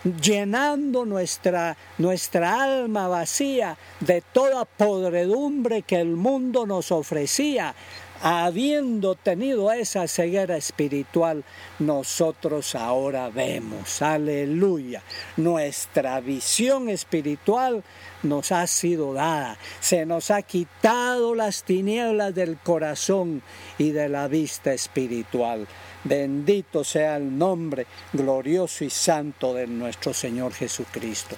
llenando 0.04 1.04
nuestra, 1.04 1.76
nuestra 1.98 2.62
alma 2.62 3.08
vacía 3.08 3.76
de 4.00 4.22
toda 4.22 4.64
podredumbre 4.64 5.82
que 5.82 6.00
el 6.00 6.16
mundo 6.16 6.66
nos 6.66 6.92
ofrecía. 6.92 7.74
Habiendo 8.22 9.14
tenido 9.14 9.72
esa 9.72 10.06
ceguera 10.06 10.58
espiritual, 10.58 11.42
nosotros 11.78 12.74
ahora 12.74 13.30
vemos, 13.30 14.02
aleluya, 14.02 15.02
nuestra 15.38 16.20
visión 16.20 16.90
espiritual 16.90 17.82
nos 18.22 18.52
ha 18.52 18.66
sido 18.66 19.14
dada, 19.14 19.56
se 19.80 20.04
nos 20.04 20.30
ha 20.30 20.42
quitado 20.42 21.34
las 21.34 21.62
tinieblas 21.62 22.34
del 22.34 22.58
corazón 22.58 23.40
y 23.78 23.92
de 23.92 24.10
la 24.10 24.28
vista 24.28 24.74
espiritual. 24.74 25.66
Bendito 26.04 26.84
sea 26.84 27.16
el 27.16 27.38
nombre 27.38 27.86
glorioso 28.12 28.84
y 28.84 28.90
santo 28.90 29.54
de 29.54 29.66
nuestro 29.66 30.12
Señor 30.12 30.52
Jesucristo. 30.52 31.36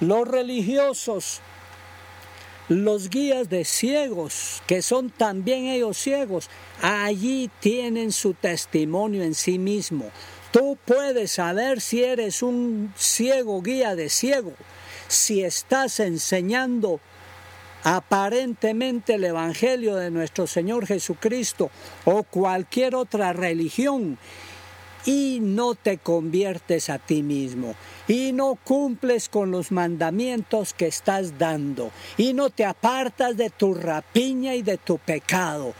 Los 0.00 0.26
religiosos, 0.26 1.40
los 2.68 3.10
guías 3.10 3.50
de 3.50 3.64
ciegos, 3.64 4.62
que 4.66 4.82
son 4.82 5.10
también 5.10 5.66
ellos 5.66 5.98
ciegos, 5.98 6.48
allí 6.80 7.50
tienen 7.60 8.12
su 8.12 8.34
testimonio 8.34 9.22
en 9.22 9.34
sí 9.34 9.58
mismo. 9.58 10.10
Tú 10.50 10.78
puedes 10.84 11.32
saber 11.32 11.80
si 11.80 12.04
eres 12.04 12.42
un 12.42 12.92
ciego 12.96 13.60
guía 13.60 13.96
de 13.96 14.08
ciego, 14.08 14.52
si 15.08 15.42
estás 15.42 16.00
enseñando 16.00 17.00
aparentemente 17.82 19.14
el 19.14 19.24
Evangelio 19.24 19.96
de 19.96 20.10
nuestro 20.10 20.46
Señor 20.46 20.86
Jesucristo 20.86 21.70
o 22.06 22.22
cualquier 22.22 22.94
otra 22.94 23.34
religión 23.34 24.18
y 25.04 25.38
no 25.40 25.74
te 25.74 25.98
conviertes 25.98 26.88
a 26.90 26.98
ti 26.98 27.22
mismo 27.22 27.74
y 28.08 28.32
no 28.32 28.58
cumples 28.62 29.28
con 29.28 29.50
los 29.50 29.70
mandamientos 29.72 30.74
que 30.74 30.86
estás 30.86 31.38
dando 31.38 31.90
y 32.16 32.32
no 32.32 32.50
te 32.50 32.64
apartas 32.64 33.36
de 33.36 33.50
tu 33.50 33.74
rapiña 33.74 34.54
y 34.54 34.62
de 34.62 34.78
tu 34.78 34.98
pecado. 34.98 35.74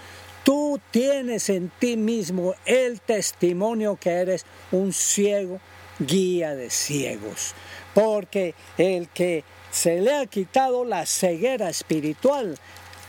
Tú 0.44 0.78
tienes 0.90 1.48
en 1.48 1.70
ti 1.78 1.96
mismo 1.96 2.54
el 2.66 3.00
testimonio 3.00 3.96
que 3.96 4.10
eres 4.10 4.44
un 4.72 4.92
ciego 4.92 5.58
guía 5.98 6.54
de 6.54 6.70
ciegos, 6.70 7.54
porque 7.94 8.54
el 8.76 9.08
que 9.08 9.44
se 9.70 10.00
le 10.00 10.14
ha 10.14 10.26
quitado 10.26 10.84
la 10.84 11.06
ceguera 11.06 11.68
espiritual, 11.70 12.58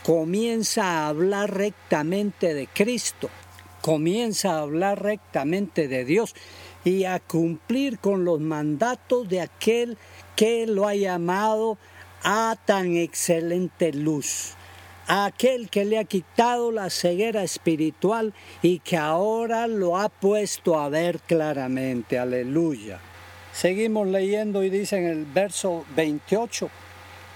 comienza 0.02 0.84
a 0.84 1.08
hablar 1.08 1.52
rectamente 1.52 2.54
de 2.54 2.68
Cristo, 2.68 3.28
comienza 3.86 4.54
a 4.54 4.62
hablar 4.62 5.00
rectamente 5.00 5.86
de 5.86 6.04
Dios 6.04 6.34
y 6.84 7.04
a 7.04 7.20
cumplir 7.20 8.00
con 8.00 8.24
los 8.24 8.40
mandatos 8.40 9.28
de 9.28 9.40
aquel 9.40 9.96
que 10.34 10.66
lo 10.66 10.88
ha 10.88 10.96
llamado 10.96 11.78
a 12.24 12.56
tan 12.64 12.96
excelente 12.96 13.92
luz, 13.92 14.54
aquel 15.06 15.70
que 15.70 15.84
le 15.84 16.00
ha 16.00 16.04
quitado 16.04 16.72
la 16.72 16.90
ceguera 16.90 17.44
espiritual 17.44 18.34
y 18.60 18.80
que 18.80 18.96
ahora 18.96 19.68
lo 19.68 19.96
ha 19.96 20.08
puesto 20.08 20.80
a 20.80 20.88
ver 20.88 21.20
claramente. 21.20 22.18
Aleluya. 22.18 22.98
Seguimos 23.52 24.08
leyendo 24.08 24.64
y 24.64 24.70
dice 24.70 24.96
en 24.96 25.06
el 25.06 25.26
verso 25.26 25.84
28 25.94 26.70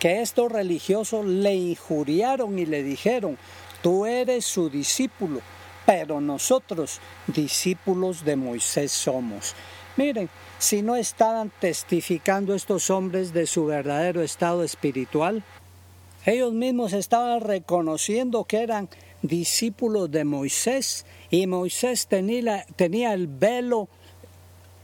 que 0.00 0.20
estos 0.20 0.50
religiosos 0.50 1.24
le 1.24 1.54
injuriaron 1.54 2.58
y 2.58 2.66
le 2.66 2.82
dijeron, 2.82 3.38
tú 3.82 4.04
eres 4.04 4.46
su 4.46 4.68
discípulo, 4.68 5.42
pero 5.90 6.20
nosotros 6.20 7.00
discípulos 7.26 8.24
de 8.24 8.36
Moisés 8.36 8.92
somos. 8.92 9.56
Miren, 9.96 10.30
si 10.56 10.82
no 10.82 10.94
estaban 10.94 11.50
testificando 11.58 12.54
estos 12.54 12.90
hombres 12.90 13.32
de 13.32 13.48
su 13.48 13.66
verdadero 13.66 14.22
estado 14.22 14.62
espiritual, 14.62 15.42
ellos 16.24 16.52
mismos 16.52 16.92
estaban 16.92 17.40
reconociendo 17.40 18.44
que 18.44 18.62
eran 18.62 18.88
discípulos 19.22 20.12
de 20.12 20.22
Moisés 20.22 21.06
y 21.28 21.48
Moisés 21.48 22.06
tenía, 22.06 22.64
tenía 22.76 23.12
el 23.12 23.26
velo 23.26 23.88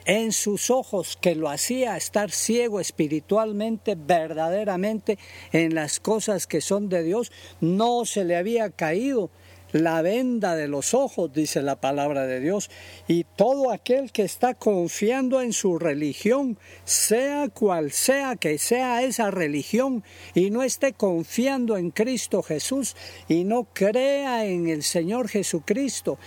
en 0.06 0.32
sus 0.32 0.70
ojos 0.70 1.16
que 1.20 1.36
lo 1.36 1.48
hacía 1.48 1.96
estar 1.96 2.32
ciego 2.32 2.80
espiritualmente, 2.80 3.94
verdaderamente 3.96 5.18
en 5.52 5.72
las 5.72 6.00
cosas 6.00 6.48
que 6.48 6.60
son 6.60 6.88
de 6.88 7.04
Dios, 7.04 7.30
no 7.60 8.04
se 8.06 8.24
le 8.24 8.36
había 8.36 8.70
caído 8.70 9.30
la 9.72 10.02
venda 10.02 10.54
de 10.54 10.68
los 10.68 10.94
ojos, 10.94 11.32
dice 11.32 11.62
la 11.62 11.80
palabra 11.80 12.26
de 12.26 12.40
Dios, 12.40 12.70
y 13.08 13.24
todo 13.24 13.70
aquel 13.70 14.12
que 14.12 14.22
está 14.22 14.54
confiando 14.54 15.40
en 15.40 15.52
su 15.52 15.78
religión, 15.78 16.58
sea 16.84 17.48
cual 17.48 17.92
sea 17.92 18.36
que 18.36 18.58
sea 18.58 19.02
esa 19.02 19.30
religión, 19.30 20.04
y 20.34 20.50
no 20.50 20.62
esté 20.62 20.92
confiando 20.92 21.76
en 21.76 21.90
Cristo 21.90 22.42
Jesús, 22.42 22.96
y 23.28 23.44
no 23.44 23.64
crea 23.72 24.46
en 24.46 24.68
el 24.68 24.82
Señor 24.82 25.28
Jesucristo, 25.28 26.18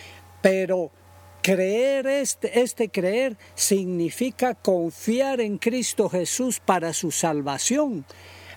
pero 0.42 0.92
Creer 1.42 2.06
este, 2.06 2.60
este 2.60 2.90
creer 2.90 3.38
significa 3.56 4.56
confiar 4.56 5.40
en 5.40 5.58
Cristo 5.58 6.10
Jesús 6.10 6.60
para 6.60 6.92
su 6.92 7.12
salvación. 7.12 8.06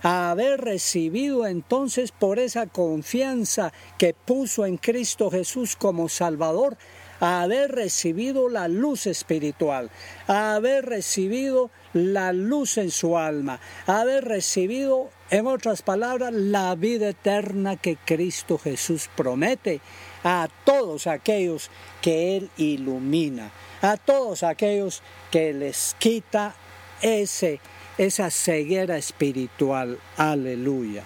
Haber 0.03 0.61
recibido 0.61 1.47
entonces 1.47 2.12
por 2.12 2.38
esa 2.38 2.67
confianza 2.67 3.73
que 3.99 4.15
puso 4.15 4.67
en 4.67 4.77
Cristo 4.77 5.31
Jesús 5.31 5.77
como 5.77 6.09
Salvador, 6.09 6.77
haber 7.21 7.71
recibido 7.71 8.49
la 8.49 8.67
luz 8.67 9.07
espiritual, 9.07 9.91
haber 10.27 10.87
recibido 10.87 11.71
la 11.93 12.33
luz 12.33 12.79
en 12.79 12.91
su 12.91 13.17
alma, 13.17 13.61
haber 13.87 14.25
recibido, 14.25 15.11
en 15.31 15.47
otras 15.47 15.83
palabras, 15.83 16.33
la 16.33 16.75
vida 16.75 17.11
eterna 17.11 17.77
que 17.77 17.97
Cristo 17.97 18.59
Jesús 18.59 19.09
promete 19.15 19.81
a 20.25 20.49
todos 20.65 21.07
aquellos 21.07 21.71
que 22.01 22.37
Él 22.37 22.51
ilumina, 22.57 23.53
a 23.83 23.97
todos 23.97 24.43
aquellos 24.43 25.03
que 25.31 25.53
les 25.53 25.95
quita 26.01 26.57
ese, 27.03 27.61
esa 27.99 28.31
ceguera 28.31 28.97
espiritual. 28.97 29.99
Aleluya. 30.17 31.03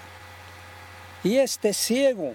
Y 1.24 1.36
este 1.38 1.72
ciego 1.72 2.34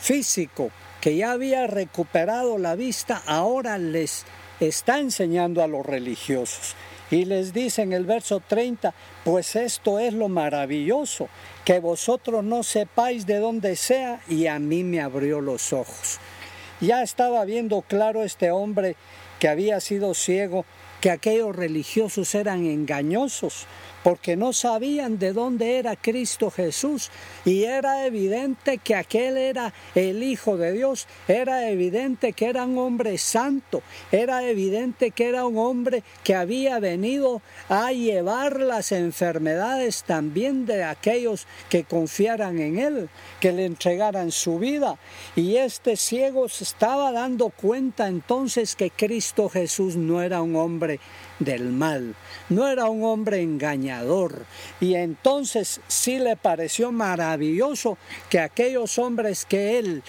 físico 0.00 0.70
que 1.00 1.16
ya 1.16 1.32
había 1.32 1.66
recuperado 1.66 2.58
la 2.58 2.76
vista, 2.76 3.22
ahora 3.26 3.76
les 3.78 4.24
está 4.60 5.00
enseñando 5.00 5.62
a 5.62 5.66
los 5.66 5.84
religiosos. 5.84 6.76
Y 7.10 7.24
les 7.24 7.52
dice 7.52 7.82
en 7.82 7.92
el 7.92 8.06
verso 8.06 8.40
30, 8.40 8.94
pues 9.24 9.54
esto 9.54 9.98
es 9.98 10.14
lo 10.14 10.28
maravilloso, 10.28 11.28
que 11.64 11.78
vosotros 11.78 12.42
no 12.42 12.62
sepáis 12.62 13.26
de 13.26 13.38
dónde 13.38 13.76
sea 13.76 14.20
y 14.28 14.46
a 14.46 14.58
mí 14.58 14.82
me 14.82 15.00
abrió 15.00 15.40
los 15.40 15.72
ojos. 15.72 16.18
Ya 16.80 17.02
estaba 17.02 17.44
viendo 17.44 17.82
claro 17.82 18.22
este 18.22 18.50
hombre 18.50 18.96
que 19.40 19.48
había 19.48 19.80
sido 19.80 20.14
ciego, 20.14 20.64
que 21.00 21.10
aquellos 21.10 21.54
religiosos 21.54 22.34
eran 22.34 22.64
engañosos, 22.64 23.66
porque 24.02 24.36
no 24.36 24.52
sabían 24.52 25.18
de 25.18 25.32
dónde 25.32 25.78
era 25.78 25.96
Cristo 25.96 26.50
Jesús 26.50 27.10
y 27.44 27.64
era 27.64 28.06
evidente 28.06 28.78
que 28.78 28.94
aquel 28.94 29.36
era 29.36 29.72
el 29.94 30.22
Hijo 30.22 30.56
de 30.56 30.72
Dios, 30.72 31.06
era 31.28 31.68
evidente 31.70 32.32
que 32.32 32.46
era 32.46 32.64
un 32.64 32.78
hombre 32.78 33.18
santo, 33.18 33.82
era 34.10 34.42
evidente 34.44 35.10
que 35.10 35.28
era 35.28 35.46
un 35.46 35.58
hombre 35.58 36.02
que 36.24 36.34
había 36.34 36.78
venido 36.78 37.42
a 37.68 37.92
llevar 37.92 38.60
las 38.60 38.92
enfermedades 38.92 40.04
también 40.04 40.66
de 40.66 40.84
aquellos 40.84 41.46
que 41.68 41.84
confiaran 41.84 42.58
en 42.58 42.78
él, 42.78 43.08
que 43.40 43.52
le 43.52 43.66
entregaran 43.66 44.30
su 44.30 44.58
vida. 44.58 44.98
Y 45.36 45.56
este 45.56 45.96
ciego 45.96 46.48
se 46.48 46.64
estaba 46.64 47.12
dando 47.12 47.50
cuenta 47.50 48.08
entonces 48.08 48.76
que 48.76 48.90
Cristo 48.90 49.48
Jesús 49.48 49.96
no 49.96 50.22
era 50.22 50.42
un 50.42 50.56
hombre 50.56 51.00
del 51.38 51.70
mal, 51.72 52.14
no 52.48 52.68
era 52.68 52.86
un 52.86 53.04
hombre 53.04 53.42
engañador. 53.42 54.44
Y 54.80 54.94
entonces 54.94 55.80
sí 55.88 56.18
le 56.18 56.36
pareció 56.36 56.92
maravilloso 56.92 57.98
que 58.30 58.40
aquellos 58.40 58.98
hombres 58.98 59.44
que 59.44 59.78
él 59.78 60.02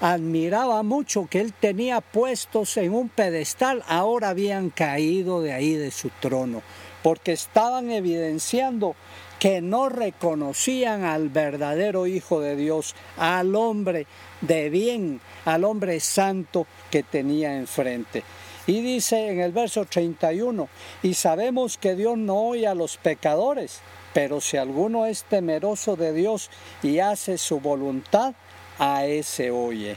admiraba 0.00 0.82
mucho, 0.82 1.26
que 1.28 1.40
él 1.40 1.52
tenía 1.52 2.00
puestos 2.00 2.76
en 2.76 2.94
un 2.94 3.08
pedestal, 3.08 3.82
ahora 3.88 4.30
habían 4.30 4.70
caído 4.70 5.42
de 5.42 5.52
ahí 5.52 5.74
de 5.74 5.90
su 5.90 6.10
trono, 6.20 6.62
porque 7.02 7.32
estaban 7.32 7.90
evidenciando 7.90 8.94
que 9.38 9.60
no 9.60 9.88
reconocían 9.88 11.04
al 11.04 11.28
verdadero 11.28 12.06
Hijo 12.06 12.40
de 12.40 12.56
Dios, 12.56 12.94
al 13.16 13.54
hombre 13.54 14.06
de 14.40 14.68
bien, 14.68 15.20
al 15.44 15.64
hombre 15.64 16.00
santo 16.00 16.66
que 16.90 17.02
tenía 17.02 17.56
enfrente. 17.56 18.24
Y 18.68 18.82
dice 18.82 19.30
en 19.30 19.40
el 19.40 19.50
verso 19.50 19.86
31, 19.86 20.68
y 21.02 21.14
sabemos 21.14 21.78
que 21.78 21.96
Dios 21.96 22.18
no 22.18 22.36
oye 22.48 22.66
a 22.66 22.74
los 22.74 22.98
pecadores, 22.98 23.80
pero 24.12 24.42
si 24.42 24.58
alguno 24.58 25.06
es 25.06 25.24
temeroso 25.24 25.96
de 25.96 26.12
Dios 26.12 26.50
y 26.82 26.98
hace 26.98 27.38
su 27.38 27.60
voluntad, 27.60 28.34
a 28.78 29.06
ese 29.06 29.50
oye. 29.50 29.96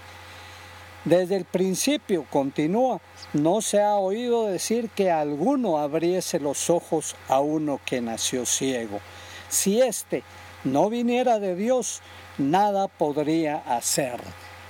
Desde 1.03 1.35
el 1.35 1.43
principio, 1.43 2.25
continúa, 2.29 3.01
no 3.33 3.61
se 3.61 3.81
ha 3.81 3.95
oído 3.95 4.45
decir 4.45 4.89
que 4.89 5.11
alguno 5.11 5.77
abriese 5.77 6.39
los 6.39 6.69
ojos 6.69 7.17
a 7.27 7.41
uno 7.41 7.81
que 7.85 7.99
nació 7.99 8.45
ciego. 8.45 9.01
Si 9.49 9.81
éste 9.81 10.23
no 10.63 10.89
viniera 10.89 11.39
de 11.39 11.57
Dios, 11.57 12.01
nada 12.37 12.87
podría 12.87 13.57
hacer. 13.57 14.21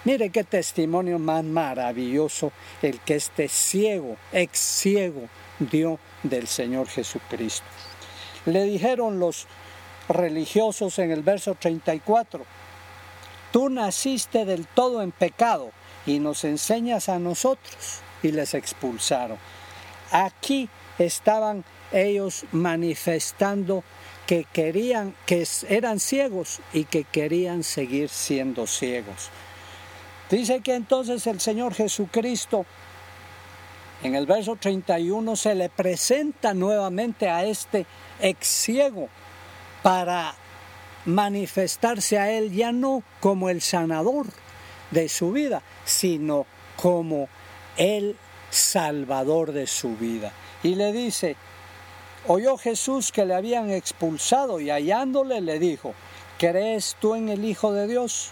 Mire 0.03 0.31
qué 0.31 0.43
testimonio 0.43 1.19
más 1.19 1.43
maravilloso 1.43 2.51
el 2.81 2.99
que 3.01 3.15
este 3.15 3.47
ciego, 3.47 4.17
ex 4.31 4.57
ciego, 4.57 5.29
dio 5.59 5.99
del 6.23 6.47
Señor 6.47 6.87
Jesucristo. 6.87 7.67
Le 8.45 8.63
dijeron 8.63 9.19
los 9.19 9.45
religiosos 10.09 10.97
en 10.97 11.11
el 11.11 11.21
verso 11.21 11.53
34, 11.53 12.43
tú 13.51 13.69
naciste 13.69 14.43
del 14.45 14.65
todo 14.65 15.03
en 15.03 15.11
pecado 15.11 15.69
y 16.07 16.17
nos 16.17 16.45
enseñas 16.45 17.07
a 17.07 17.19
nosotros 17.19 17.99
y 18.23 18.31
les 18.31 18.55
expulsaron. 18.55 19.37
Aquí 20.11 20.67
estaban 20.97 21.63
ellos 21.91 22.45
manifestando 22.51 23.83
que 24.25 24.45
querían, 24.51 25.13
que 25.27 25.47
eran 25.69 25.99
ciegos 25.99 26.59
y 26.73 26.85
que 26.85 27.03
querían 27.03 27.63
seguir 27.63 28.09
siendo 28.09 28.65
ciegos. 28.65 29.29
Dice 30.31 30.61
que 30.61 30.75
entonces 30.75 31.27
el 31.27 31.41
Señor 31.41 31.73
Jesucristo 31.73 32.65
en 34.01 34.15
el 34.15 34.25
verso 34.25 34.55
31 34.55 35.35
se 35.35 35.53
le 35.53 35.67
presenta 35.67 36.53
nuevamente 36.53 37.29
a 37.29 37.43
este 37.43 37.85
ex 38.21 38.47
ciego 38.47 39.09
para 39.83 40.33
manifestarse 41.05 42.17
a 42.17 42.31
él 42.31 42.53
ya 42.53 42.71
no 42.71 43.03
como 43.19 43.49
el 43.49 43.61
sanador 43.61 44.27
de 44.89 45.09
su 45.09 45.33
vida, 45.33 45.61
sino 45.83 46.45
como 46.77 47.27
el 47.77 48.15
salvador 48.49 49.51
de 49.51 49.67
su 49.67 49.97
vida. 49.97 50.31
Y 50.63 50.75
le 50.75 50.93
dice, 50.93 51.35
oyó 52.27 52.57
Jesús 52.57 53.11
que 53.11 53.25
le 53.25 53.35
habían 53.35 53.69
expulsado 53.69 54.61
y 54.61 54.69
hallándole 54.69 55.41
le 55.41 55.59
dijo, 55.59 55.93
¿crees 56.37 56.95
tú 57.01 57.15
en 57.15 57.27
el 57.27 57.43
Hijo 57.43 57.73
de 57.73 57.87
Dios? 57.87 58.31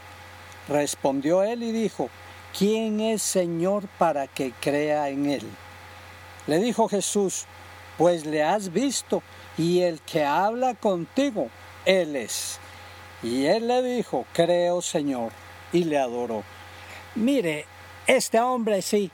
Respondió 0.69 1.41
él 1.41 1.63
y 1.63 1.71
dijo, 1.71 2.09
¿quién 2.55 2.99
es 2.99 3.23
Señor 3.23 3.87
para 3.97 4.27
que 4.27 4.51
crea 4.51 5.09
en 5.09 5.25
él? 5.25 5.43
Le 6.45 6.59
dijo 6.59 6.87
Jesús, 6.87 7.45
pues 7.97 8.25
le 8.27 8.43
has 8.43 8.71
visto 8.71 9.23
y 9.57 9.81
el 9.81 9.99
que 10.01 10.23
habla 10.23 10.75
contigo, 10.75 11.49
él 11.85 12.15
es. 12.15 12.59
Y 13.23 13.47
él 13.47 13.67
le 13.67 13.81
dijo, 13.81 14.27
creo 14.31 14.83
Señor, 14.83 15.31
y 15.73 15.85
le 15.85 15.97
adoró. 15.97 16.43
Mire, 17.15 17.65
este 18.05 18.39
hombre 18.39 18.83
sí, 18.83 19.09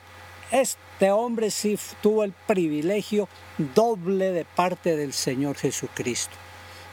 este 0.51 1.11
hombre 1.11 1.51
sí 1.51 1.79
tuvo 2.01 2.25
el 2.25 2.33
privilegio 2.33 3.29
doble 3.73 4.31
de 4.31 4.43
parte 4.43 4.97
del 4.97 5.13
Señor 5.13 5.55
Jesucristo. 5.55 6.35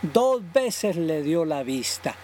Dos 0.03 0.40
veces 0.53 0.94
le 0.96 1.22
dio 1.22 1.44
la 1.44 1.64
vista 1.64 2.14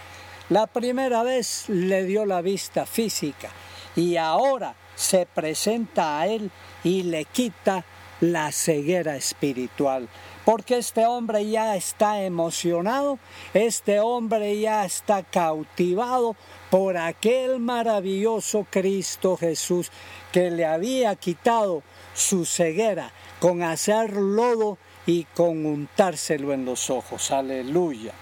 la 0.49 0.67
primera 0.67 1.23
vez 1.23 1.69
le 1.69 2.05
dio 2.05 2.25
la 2.25 2.41
vista 2.41 2.87
física 2.87 3.51
y 3.97 4.17
ahora 4.17 4.75
se 4.95 5.27
presenta 5.27 6.21
a 6.21 6.27
él 6.27 6.51
y 6.85 7.03
le 7.03 7.25
quita 7.25 7.85
la 8.21 8.51
ceguera 8.51 9.15
espiritual, 9.15 10.09
porque 10.45 10.79
este 10.79 11.07
hombre 11.07 11.49
ya 11.49 11.77
está 11.77 12.23
emocionado, 12.23 13.19
este 13.55 14.01
hombre 14.01 14.59
ya 14.59 14.85
está 14.85 15.23
cautivado 15.23 16.35
por 16.71 16.97
aquel 16.97 17.61
maravilloso 17.61 18.67
Cristo 18.69 19.37
Jesús 19.37 19.93
que 20.33 20.51
le 20.51 20.67
había 20.67 21.15
quitado 21.15 21.83
su 22.15 22.45
ceguera 22.45 23.13
con 23.39 23.63
hacer 23.63 24.13
lodo 24.15 24.79
y 25.07 25.25
con 25.25 25.65
untárselo 25.65 26.53
en 26.53 26.65
los 26.65 26.91
ojos. 26.91 27.31
Aleluya. 27.31 28.13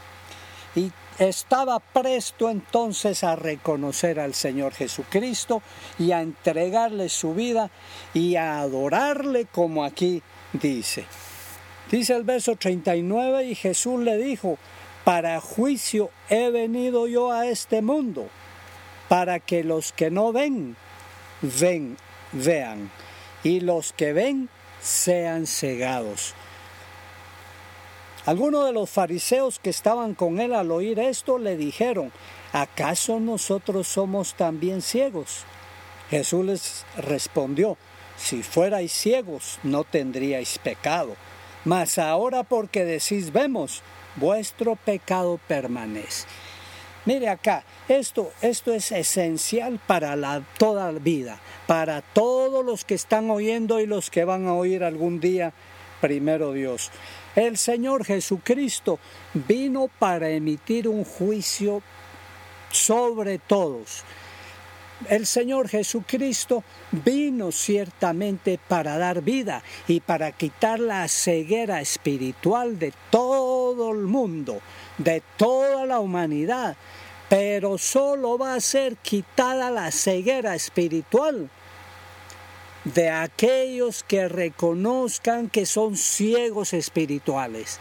Y 0.74 0.92
estaba 1.18 1.80
presto 1.80 2.50
entonces 2.50 3.24
a 3.24 3.36
reconocer 3.36 4.20
al 4.20 4.34
Señor 4.34 4.72
Jesucristo 4.74 5.62
y 5.98 6.12
a 6.12 6.20
entregarle 6.20 7.08
su 7.08 7.34
vida 7.34 7.70
y 8.12 8.36
a 8.36 8.60
adorarle 8.60 9.46
como 9.46 9.84
aquí 9.84 10.22
dice. 10.52 11.06
Dice 11.90 12.14
el 12.14 12.24
verso 12.24 12.56
39 12.56 13.44
y 13.44 13.54
Jesús 13.54 14.00
le 14.00 14.16
dijo, 14.18 14.58
para 15.04 15.40
juicio 15.40 16.10
he 16.28 16.50
venido 16.50 17.06
yo 17.06 17.30
a 17.30 17.46
este 17.46 17.80
mundo, 17.80 18.28
para 19.08 19.38
que 19.38 19.62
los 19.62 19.92
que 19.92 20.10
no 20.10 20.32
ven, 20.32 20.76
ven, 21.42 21.96
vean, 22.32 22.90
y 23.44 23.60
los 23.60 23.92
que 23.92 24.12
ven 24.12 24.48
sean 24.82 25.46
cegados. 25.46 26.34
Algunos 28.26 28.66
de 28.66 28.72
los 28.72 28.90
fariseos 28.90 29.58
que 29.58 29.70
estaban 29.70 30.14
con 30.14 30.40
él 30.40 30.52
al 30.52 30.70
oír 30.70 30.98
esto 30.98 31.38
le 31.38 31.56
dijeron, 31.56 32.12
¿acaso 32.52 33.20
nosotros 33.20 33.88
somos 33.88 34.34
también 34.34 34.82
ciegos? 34.82 35.44
Jesús 36.10 36.44
les 36.44 36.86
respondió, 36.98 37.78
si 38.16 38.42
fuerais 38.42 38.92
ciegos 38.92 39.58
no 39.62 39.84
tendríais 39.84 40.58
pecado 40.58 41.16
mas 41.66 41.98
ahora 41.98 42.44
porque 42.44 42.84
decís 42.84 43.32
vemos, 43.32 43.82
vuestro 44.14 44.76
pecado 44.76 45.40
permanece. 45.48 46.24
Mire 47.04 47.28
acá, 47.28 47.64
esto, 47.88 48.30
esto 48.40 48.72
es 48.72 48.92
esencial 48.92 49.80
para 49.84 50.14
la, 50.14 50.44
toda 50.58 50.92
la 50.92 51.00
vida, 51.00 51.40
para 51.66 52.02
todos 52.02 52.64
los 52.64 52.84
que 52.84 52.94
están 52.94 53.30
oyendo 53.30 53.80
y 53.80 53.86
los 53.86 54.10
que 54.10 54.24
van 54.24 54.46
a 54.46 54.54
oír 54.54 54.84
algún 54.84 55.18
día, 55.18 55.52
primero 56.00 56.52
Dios. 56.52 56.92
El 57.36 57.58
Señor 57.58 58.06
Jesucristo 58.06 58.98
vino 59.34 59.90
para 59.98 60.30
emitir 60.30 60.88
un 60.88 61.04
juicio 61.04 61.82
sobre 62.70 63.38
todos. 63.38 64.04
El 65.10 65.26
Señor 65.26 65.68
Jesucristo 65.68 66.64
vino 66.90 67.52
ciertamente 67.52 68.58
para 68.66 68.96
dar 68.96 69.20
vida 69.20 69.62
y 69.86 70.00
para 70.00 70.32
quitar 70.32 70.80
la 70.80 71.06
ceguera 71.08 71.82
espiritual 71.82 72.78
de 72.78 72.94
todo 73.10 73.92
el 73.92 74.06
mundo, 74.06 74.62
de 74.96 75.22
toda 75.36 75.84
la 75.84 76.00
humanidad, 76.00 76.74
pero 77.28 77.76
solo 77.76 78.38
va 78.38 78.54
a 78.54 78.60
ser 78.60 78.96
quitada 78.96 79.70
la 79.70 79.90
ceguera 79.90 80.54
espiritual 80.54 81.50
de 82.94 83.10
aquellos 83.10 84.02
que 84.02 84.28
reconozcan 84.28 85.50
que 85.50 85.66
son 85.66 85.96
ciegos 85.96 86.72
espirituales 86.72 87.78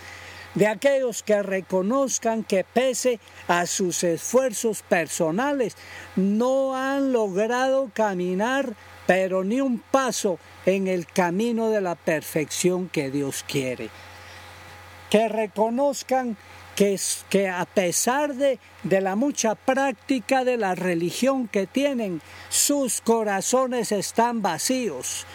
de 0.56 0.68
aquellos 0.68 1.22
que 1.22 1.44
reconozcan 1.44 2.44
que 2.44 2.64
pese 2.64 3.20
a 3.50 3.66
sus 3.66 4.06
esfuerzos 4.06 4.84
personales 4.84 5.76
no 6.16 6.76
han 6.76 7.12
logrado 7.12 7.92
caminar 7.94 8.74
pero 9.06 9.44
ni 9.44 9.62
un 9.62 9.80
paso 9.80 10.40
en 10.66 10.88
el 10.88 11.06
camino 11.06 11.70
de 11.70 11.82
la 11.82 11.96
perfección 11.96 12.90
que 12.90 13.12
Dios 13.12 13.46
quiere. 13.48 13.90
Que 15.10 15.28
reconozcan 15.28 16.38
que, 16.76 17.00
que 17.30 17.48
a 17.48 17.66
pesar 17.66 18.36
de, 18.36 18.60
de 18.84 19.02
la 19.02 19.16
mucha 19.16 19.56
práctica 19.56 20.44
de 20.44 20.58
la 20.58 20.76
religión 20.76 21.48
que 21.48 21.68
tienen, 21.68 22.22
sus 22.50 23.02
corazones 23.02 23.92
están 23.92 24.42
vacíos 24.42 25.26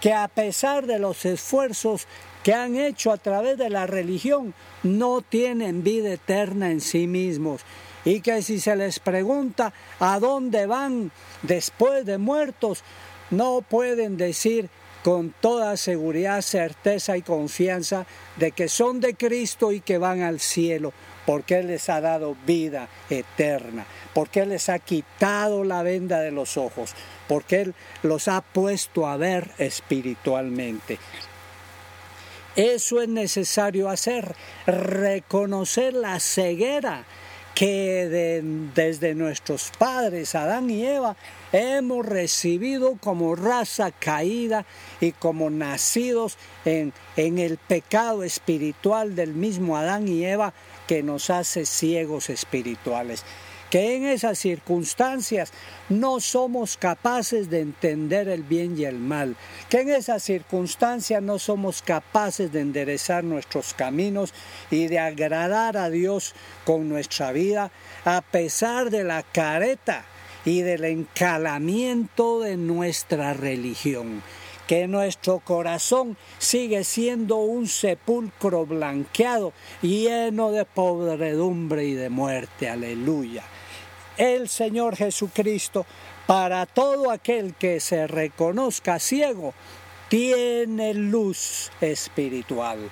que 0.00 0.12
a 0.12 0.28
pesar 0.28 0.86
de 0.86 0.98
los 0.98 1.24
esfuerzos 1.24 2.06
que 2.42 2.54
han 2.54 2.76
hecho 2.76 3.10
a 3.10 3.16
través 3.16 3.58
de 3.58 3.68
la 3.68 3.86
religión, 3.86 4.54
no 4.82 5.22
tienen 5.22 5.82
vida 5.82 6.12
eterna 6.12 6.70
en 6.70 6.80
sí 6.80 7.06
mismos. 7.06 7.62
Y 8.04 8.20
que 8.20 8.42
si 8.42 8.60
se 8.60 8.76
les 8.76 9.00
pregunta 9.00 9.72
a 9.98 10.18
dónde 10.20 10.66
van 10.66 11.10
después 11.42 12.06
de 12.06 12.16
muertos, 12.16 12.84
no 13.30 13.60
pueden 13.60 14.16
decir 14.16 14.70
con 15.02 15.34
toda 15.40 15.76
seguridad, 15.76 16.42
certeza 16.42 17.16
y 17.16 17.22
confianza 17.22 18.06
de 18.36 18.52
que 18.52 18.68
son 18.68 19.00
de 19.00 19.14
Cristo 19.14 19.72
y 19.72 19.80
que 19.80 19.98
van 19.98 20.22
al 20.22 20.40
cielo, 20.40 20.92
porque 21.26 21.58
Él 21.58 21.68
les 21.68 21.88
ha 21.88 22.00
dado 22.00 22.36
vida 22.46 22.88
eterna, 23.10 23.86
porque 24.14 24.40
Él 24.40 24.50
les 24.50 24.68
ha 24.68 24.78
quitado 24.78 25.64
la 25.64 25.82
venda 25.82 26.20
de 26.20 26.30
los 26.30 26.56
ojos, 26.56 26.94
porque 27.28 27.60
Él 27.60 27.74
los 28.02 28.28
ha 28.28 28.40
puesto 28.40 29.06
a 29.06 29.16
ver 29.16 29.50
espiritualmente. 29.58 30.98
Eso 32.56 33.00
es 33.00 33.08
necesario 33.08 33.88
hacer, 33.88 34.34
reconocer 34.66 35.94
la 35.94 36.18
ceguera 36.18 37.04
que 37.58 38.46
desde 38.76 39.16
nuestros 39.16 39.72
padres, 39.76 40.36
Adán 40.36 40.70
y 40.70 40.86
Eva, 40.86 41.16
hemos 41.50 42.06
recibido 42.06 42.96
como 43.00 43.34
raza 43.34 43.90
caída 43.90 44.64
y 45.00 45.10
como 45.10 45.50
nacidos 45.50 46.38
en, 46.64 46.92
en 47.16 47.40
el 47.40 47.58
pecado 47.58 48.22
espiritual 48.22 49.16
del 49.16 49.34
mismo 49.34 49.76
Adán 49.76 50.06
y 50.06 50.24
Eva 50.24 50.54
que 50.86 51.02
nos 51.02 51.30
hace 51.30 51.66
ciegos 51.66 52.30
espirituales 52.30 53.24
que 53.70 53.96
en 53.96 54.04
esas 54.04 54.38
circunstancias 54.38 55.52
no 55.88 56.20
somos 56.20 56.76
capaces 56.76 57.50
de 57.50 57.60
entender 57.60 58.28
el 58.28 58.42
bien 58.42 58.78
y 58.78 58.84
el 58.84 58.98
mal, 58.98 59.36
que 59.68 59.80
en 59.80 59.90
esas 59.90 60.22
circunstancias 60.22 61.22
no 61.22 61.38
somos 61.38 61.82
capaces 61.82 62.52
de 62.52 62.60
enderezar 62.60 63.24
nuestros 63.24 63.74
caminos 63.74 64.32
y 64.70 64.86
de 64.86 64.98
agradar 64.98 65.76
a 65.76 65.90
Dios 65.90 66.34
con 66.64 66.88
nuestra 66.88 67.32
vida, 67.32 67.70
a 68.04 68.22
pesar 68.22 68.90
de 68.90 69.04
la 69.04 69.22
careta 69.22 70.04
y 70.44 70.62
del 70.62 70.84
encalamiento 70.84 72.40
de 72.40 72.56
nuestra 72.56 73.34
religión 73.34 74.22
que 74.66 74.86
nuestro 74.86 75.38
corazón 75.38 76.18
sigue 76.38 76.84
siendo 76.84 77.36
un 77.36 77.66
sepulcro 77.66 78.66
blanqueado, 78.66 79.54
lleno 79.80 80.52
de 80.52 80.66
podredumbre 80.66 81.86
y 81.86 81.94
de 81.94 82.10
muerte. 82.10 82.68
Aleluya 82.68 83.44
el 84.18 84.48
Señor 84.48 84.96
Jesucristo 84.96 85.86
para 86.26 86.66
todo 86.66 87.10
aquel 87.10 87.54
que 87.54 87.80
se 87.80 88.06
reconozca 88.06 88.98
ciego, 88.98 89.54
tiene 90.10 90.92
luz 90.92 91.70
espiritual. 91.80 92.90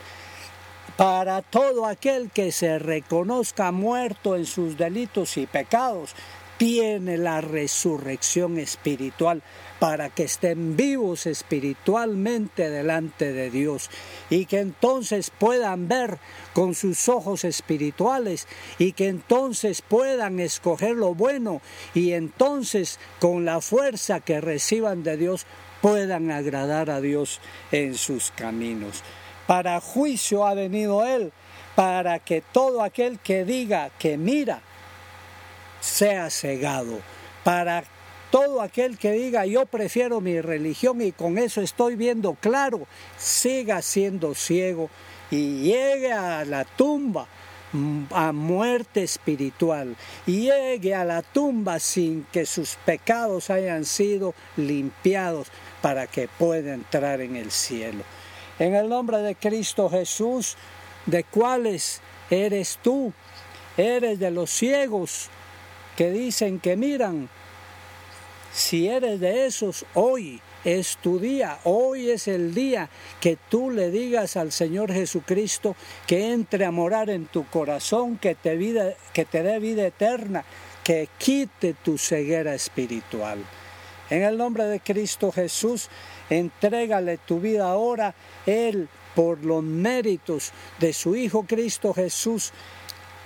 Para 0.97 1.43
todo 1.43 1.85
aquel 1.85 2.31
que 2.31 2.51
se 2.53 2.79
reconozca 2.79 3.73
muerto 3.73 4.37
en 4.37 4.47
sus 4.47 4.79
delitos 4.79 5.37
y 5.37 5.47
pecados, 5.47 6.15
tiene 6.59 7.19
la 7.19 7.41
resurrección 7.41 8.59
espiritual 8.59 9.43
para 9.79 10.09
que 10.09 10.25
estén 10.25 10.77
vivos 10.77 11.27
espiritualmente 11.27 12.71
delante 12.71 13.33
de 13.33 13.51
Dios 13.51 13.91
y 14.31 14.47
que 14.47 14.61
entonces 14.61 15.31
puedan 15.31 15.87
ver 15.87 16.19
con 16.55 16.75
sus 16.75 17.09
ojos 17.09 17.45
espirituales 17.45 18.49
y 18.79 18.93
que 18.93 19.09
entonces 19.09 19.83
puedan 19.83 20.41
escoger 20.41 20.97
lo 20.97 21.15
bueno 21.15 21.61
y 21.95 22.13
entonces 22.13 22.99
con 23.21 23.45
la 23.45 23.61
fuerza 23.61 24.21
que 24.21 24.41
reciban 24.41 25.03
de 25.03 25.19
Dios 25.19 25.47
puedan 25.83 26.31
agradar 26.31 26.91
a 26.91 27.01
Dios 27.01 27.41
en 27.71 27.95
sus 27.95 28.31
caminos. 28.31 29.03
Para 29.47 29.81
juicio 29.81 30.47
ha 30.47 30.55
venido 30.55 31.05
Él, 31.05 31.33
para 31.77 32.19
que 32.19 32.41
todo 32.41 32.83
aquel 32.83 33.19
que 33.21 33.45
diga 33.45 33.91
que 33.99 34.17
mira, 34.17 34.63
sea 35.81 36.31
cegado, 36.31 37.01
para 37.45 37.85
todo 38.31 38.61
aquel 38.61 38.99
que 38.99 39.13
diga 39.13 39.47
yo 39.47 39.67
prefiero 39.67 40.21
mi 40.21 40.41
religión 40.41 41.01
y 41.01 41.13
con 41.13 41.39
eso 41.39 41.61
estoy 41.61 41.97
viendo 41.97 42.35
claro, 42.35 42.87
siga 43.17 43.83
siendo 43.83 44.35
ciego 44.35 44.91
y 45.31 45.63
llegue 45.63 46.13
a 46.13 46.45
la 46.45 46.65
tumba 46.65 47.27
mm, 47.73 48.05
a 48.11 48.33
muerte 48.33 49.03
espiritual 49.03 49.97
llegue 50.27 50.95
a 50.95 51.05
la 51.05 51.23
tumba 51.23 51.79
sin 51.79 52.25
que 52.33 52.47
sus 52.47 52.77
pecados 52.85 53.51
hayan 53.51 53.85
sido 53.85 54.35
limpiados 54.57 55.49
para 55.81 56.07
que 56.07 56.29
pueda 56.29 56.75
entrar 56.75 57.21
en 57.21 57.37
el 57.37 57.51
cielo. 57.51 58.03
En 58.59 58.75
el 58.75 58.89
nombre 58.89 59.19
de 59.19 59.35
Cristo 59.35 59.89
Jesús, 59.89 60.57
¿de 61.05 61.25
cuáles 61.25 62.01
eres 62.31 62.79
tú? 62.83 63.13
Eres 63.77 64.19
de 64.19 64.31
los 64.31 64.51
ciegos 64.51 65.29
que 65.97 66.11
dicen 66.11 66.61
que 66.61 66.77
miran. 66.77 67.29
Si 68.53 68.89
eres 68.89 69.21
de 69.21 69.47
esos, 69.47 69.85
hoy 69.95 70.41
es 70.65 70.97
tu 70.99 71.19
día. 71.19 71.59
Hoy 71.65 72.11
es 72.11 72.29
el 72.29 72.55
día 72.55 72.89
que 73.21 73.37
tú 73.49 73.71
le 73.71 73.91
digas 73.91 74.37
al 74.37 74.53
Señor 74.53 74.93
Jesucristo 74.93 75.77
que 76.07 76.33
entre 76.33 76.65
a 76.65 76.71
morar 76.71 77.09
en 77.11 77.27
tu 77.27 77.47
corazón, 77.47 78.19
que 78.19 78.35
te, 78.35 78.57
vida, 78.57 78.95
que 79.13 79.25
te 79.25 79.43
dé 79.43 79.59
vida 79.59 79.87
eterna, 79.87 80.45
que 80.83 81.09
quite 81.19 81.75
tu 81.75 81.99
ceguera 81.99 82.55
espiritual. 82.55 83.39
En 84.11 84.23
el 84.23 84.37
nombre 84.37 84.65
de 84.65 84.81
Cristo 84.81 85.33
Jesús, 85.33 85.89
entrégale 86.31 87.19
tu 87.19 87.41
vida 87.41 87.69
ahora. 87.69 88.15
Él, 88.47 88.89
por 89.15 89.45
los 89.45 89.63
méritos 89.63 90.53
de 90.79 90.93
su 90.93 91.17
Hijo 91.17 91.45
Cristo 91.45 91.95
Jesús, 91.95 92.53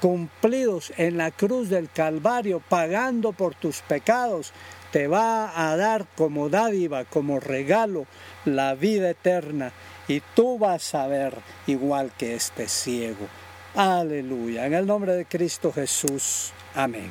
cumplidos 0.01 0.93
en 0.97 1.17
la 1.17 1.31
cruz 1.31 1.69
del 1.69 1.91
Calvario, 1.91 2.63
pagando 2.69 3.33
por 3.33 3.55
tus 3.55 3.83
pecados, 3.83 4.53
te 4.91 5.07
va 5.07 5.71
a 5.71 5.77
dar 5.77 6.07
como 6.17 6.49
dádiva, 6.49 7.05
como 7.05 7.39
regalo, 7.39 8.07
la 8.45 8.75
vida 8.75 9.11
eterna. 9.11 9.73
Y 10.09 10.23
tú 10.35 10.59
vas 10.59 10.95
a 10.95 11.07
ver 11.07 11.35
igual 11.67 12.13
que 12.19 12.35
este 12.35 12.67
ciego. 12.69 13.29
Aleluya. 13.77 14.67
En 14.67 14.75
el 14.75 14.87
nombre 14.87 15.13
de 15.13 15.27
Cristo 15.27 15.73
Jesús. 15.73 16.53
Amén. 16.75 17.11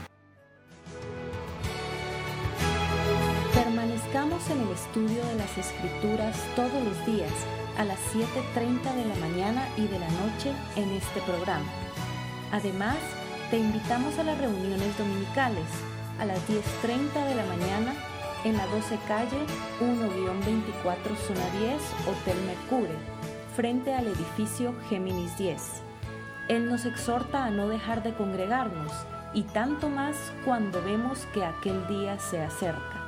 Permanezcamos 3.53 4.49
en 4.49 4.61
el 4.61 4.73
estudio 4.73 5.25
de 5.25 5.35
las 5.35 5.57
Escrituras 5.57 6.35
todos 6.55 6.83
los 6.83 7.05
días 7.05 7.31
a 7.77 7.85
las 7.85 7.99
7.30 8.13 8.93
de 8.93 9.05
la 9.05 9.15
mañana 9.15 9.69
y 9.77 9.87
de 9.87 9.99
la 9.99 10.09
noche 10.09 10.51
en 10.75 10.91
este 10.91 11.21
programa. 11.21 11.88
Además, 12.51 12.97
te 13.49 13.57
invitamos 13.57 14.19
a 14.19 14.23
las 14.23 14.37
reuniones 14.37 14.95
dominicales 14.97 15.65
a 16.19 16.25
las 16.25 16.37
10.30 16.49 17.27
de 17.27 17.35
la 17.35 17.45
mañana 17.45 17.93
en 18.43 18.57
la 18.57 18.65
12 18.67 18.99
calle 19.07 19.39
1-24 19.81 21.15
zona 21.27 21.49
10 21.59 21.81
Hotel 22.07 22.37
Mercure, 22.45 22.93
frente 23.55 23.93
al 23.93 24.07
edificio 24.07 24.73
Géminis 24.89 25.37
10. 25.37 25.61
Él 26.47 26.67
nos 26.69 26.85
exhorta 26.85 27.45
a 27.45 27.51
no 27.51 27.69
dejar 27.69 28.01
de 28.03 28.13
congregarnos 28.13 28.91
y 29.33 29.43
tanto 29.43 29.89
más 29.89 30.15
cuando 30.45 30.83
vemos 30.83 31.27
que 31.33 31.45
aquel 31.45 31.87
día 31.87 32.19
se 32.19 32.41
acerca. 32.41 33.05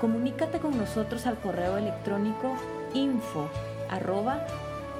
Comunícate 0.00 0.58
con 0.58 0.76
nosotros 0.78 1.26
al 1.26 1.38
correo 1.38 1.76
electrónico 1.76 2.56
info 2.94 3.50
arroba 3.90 4.46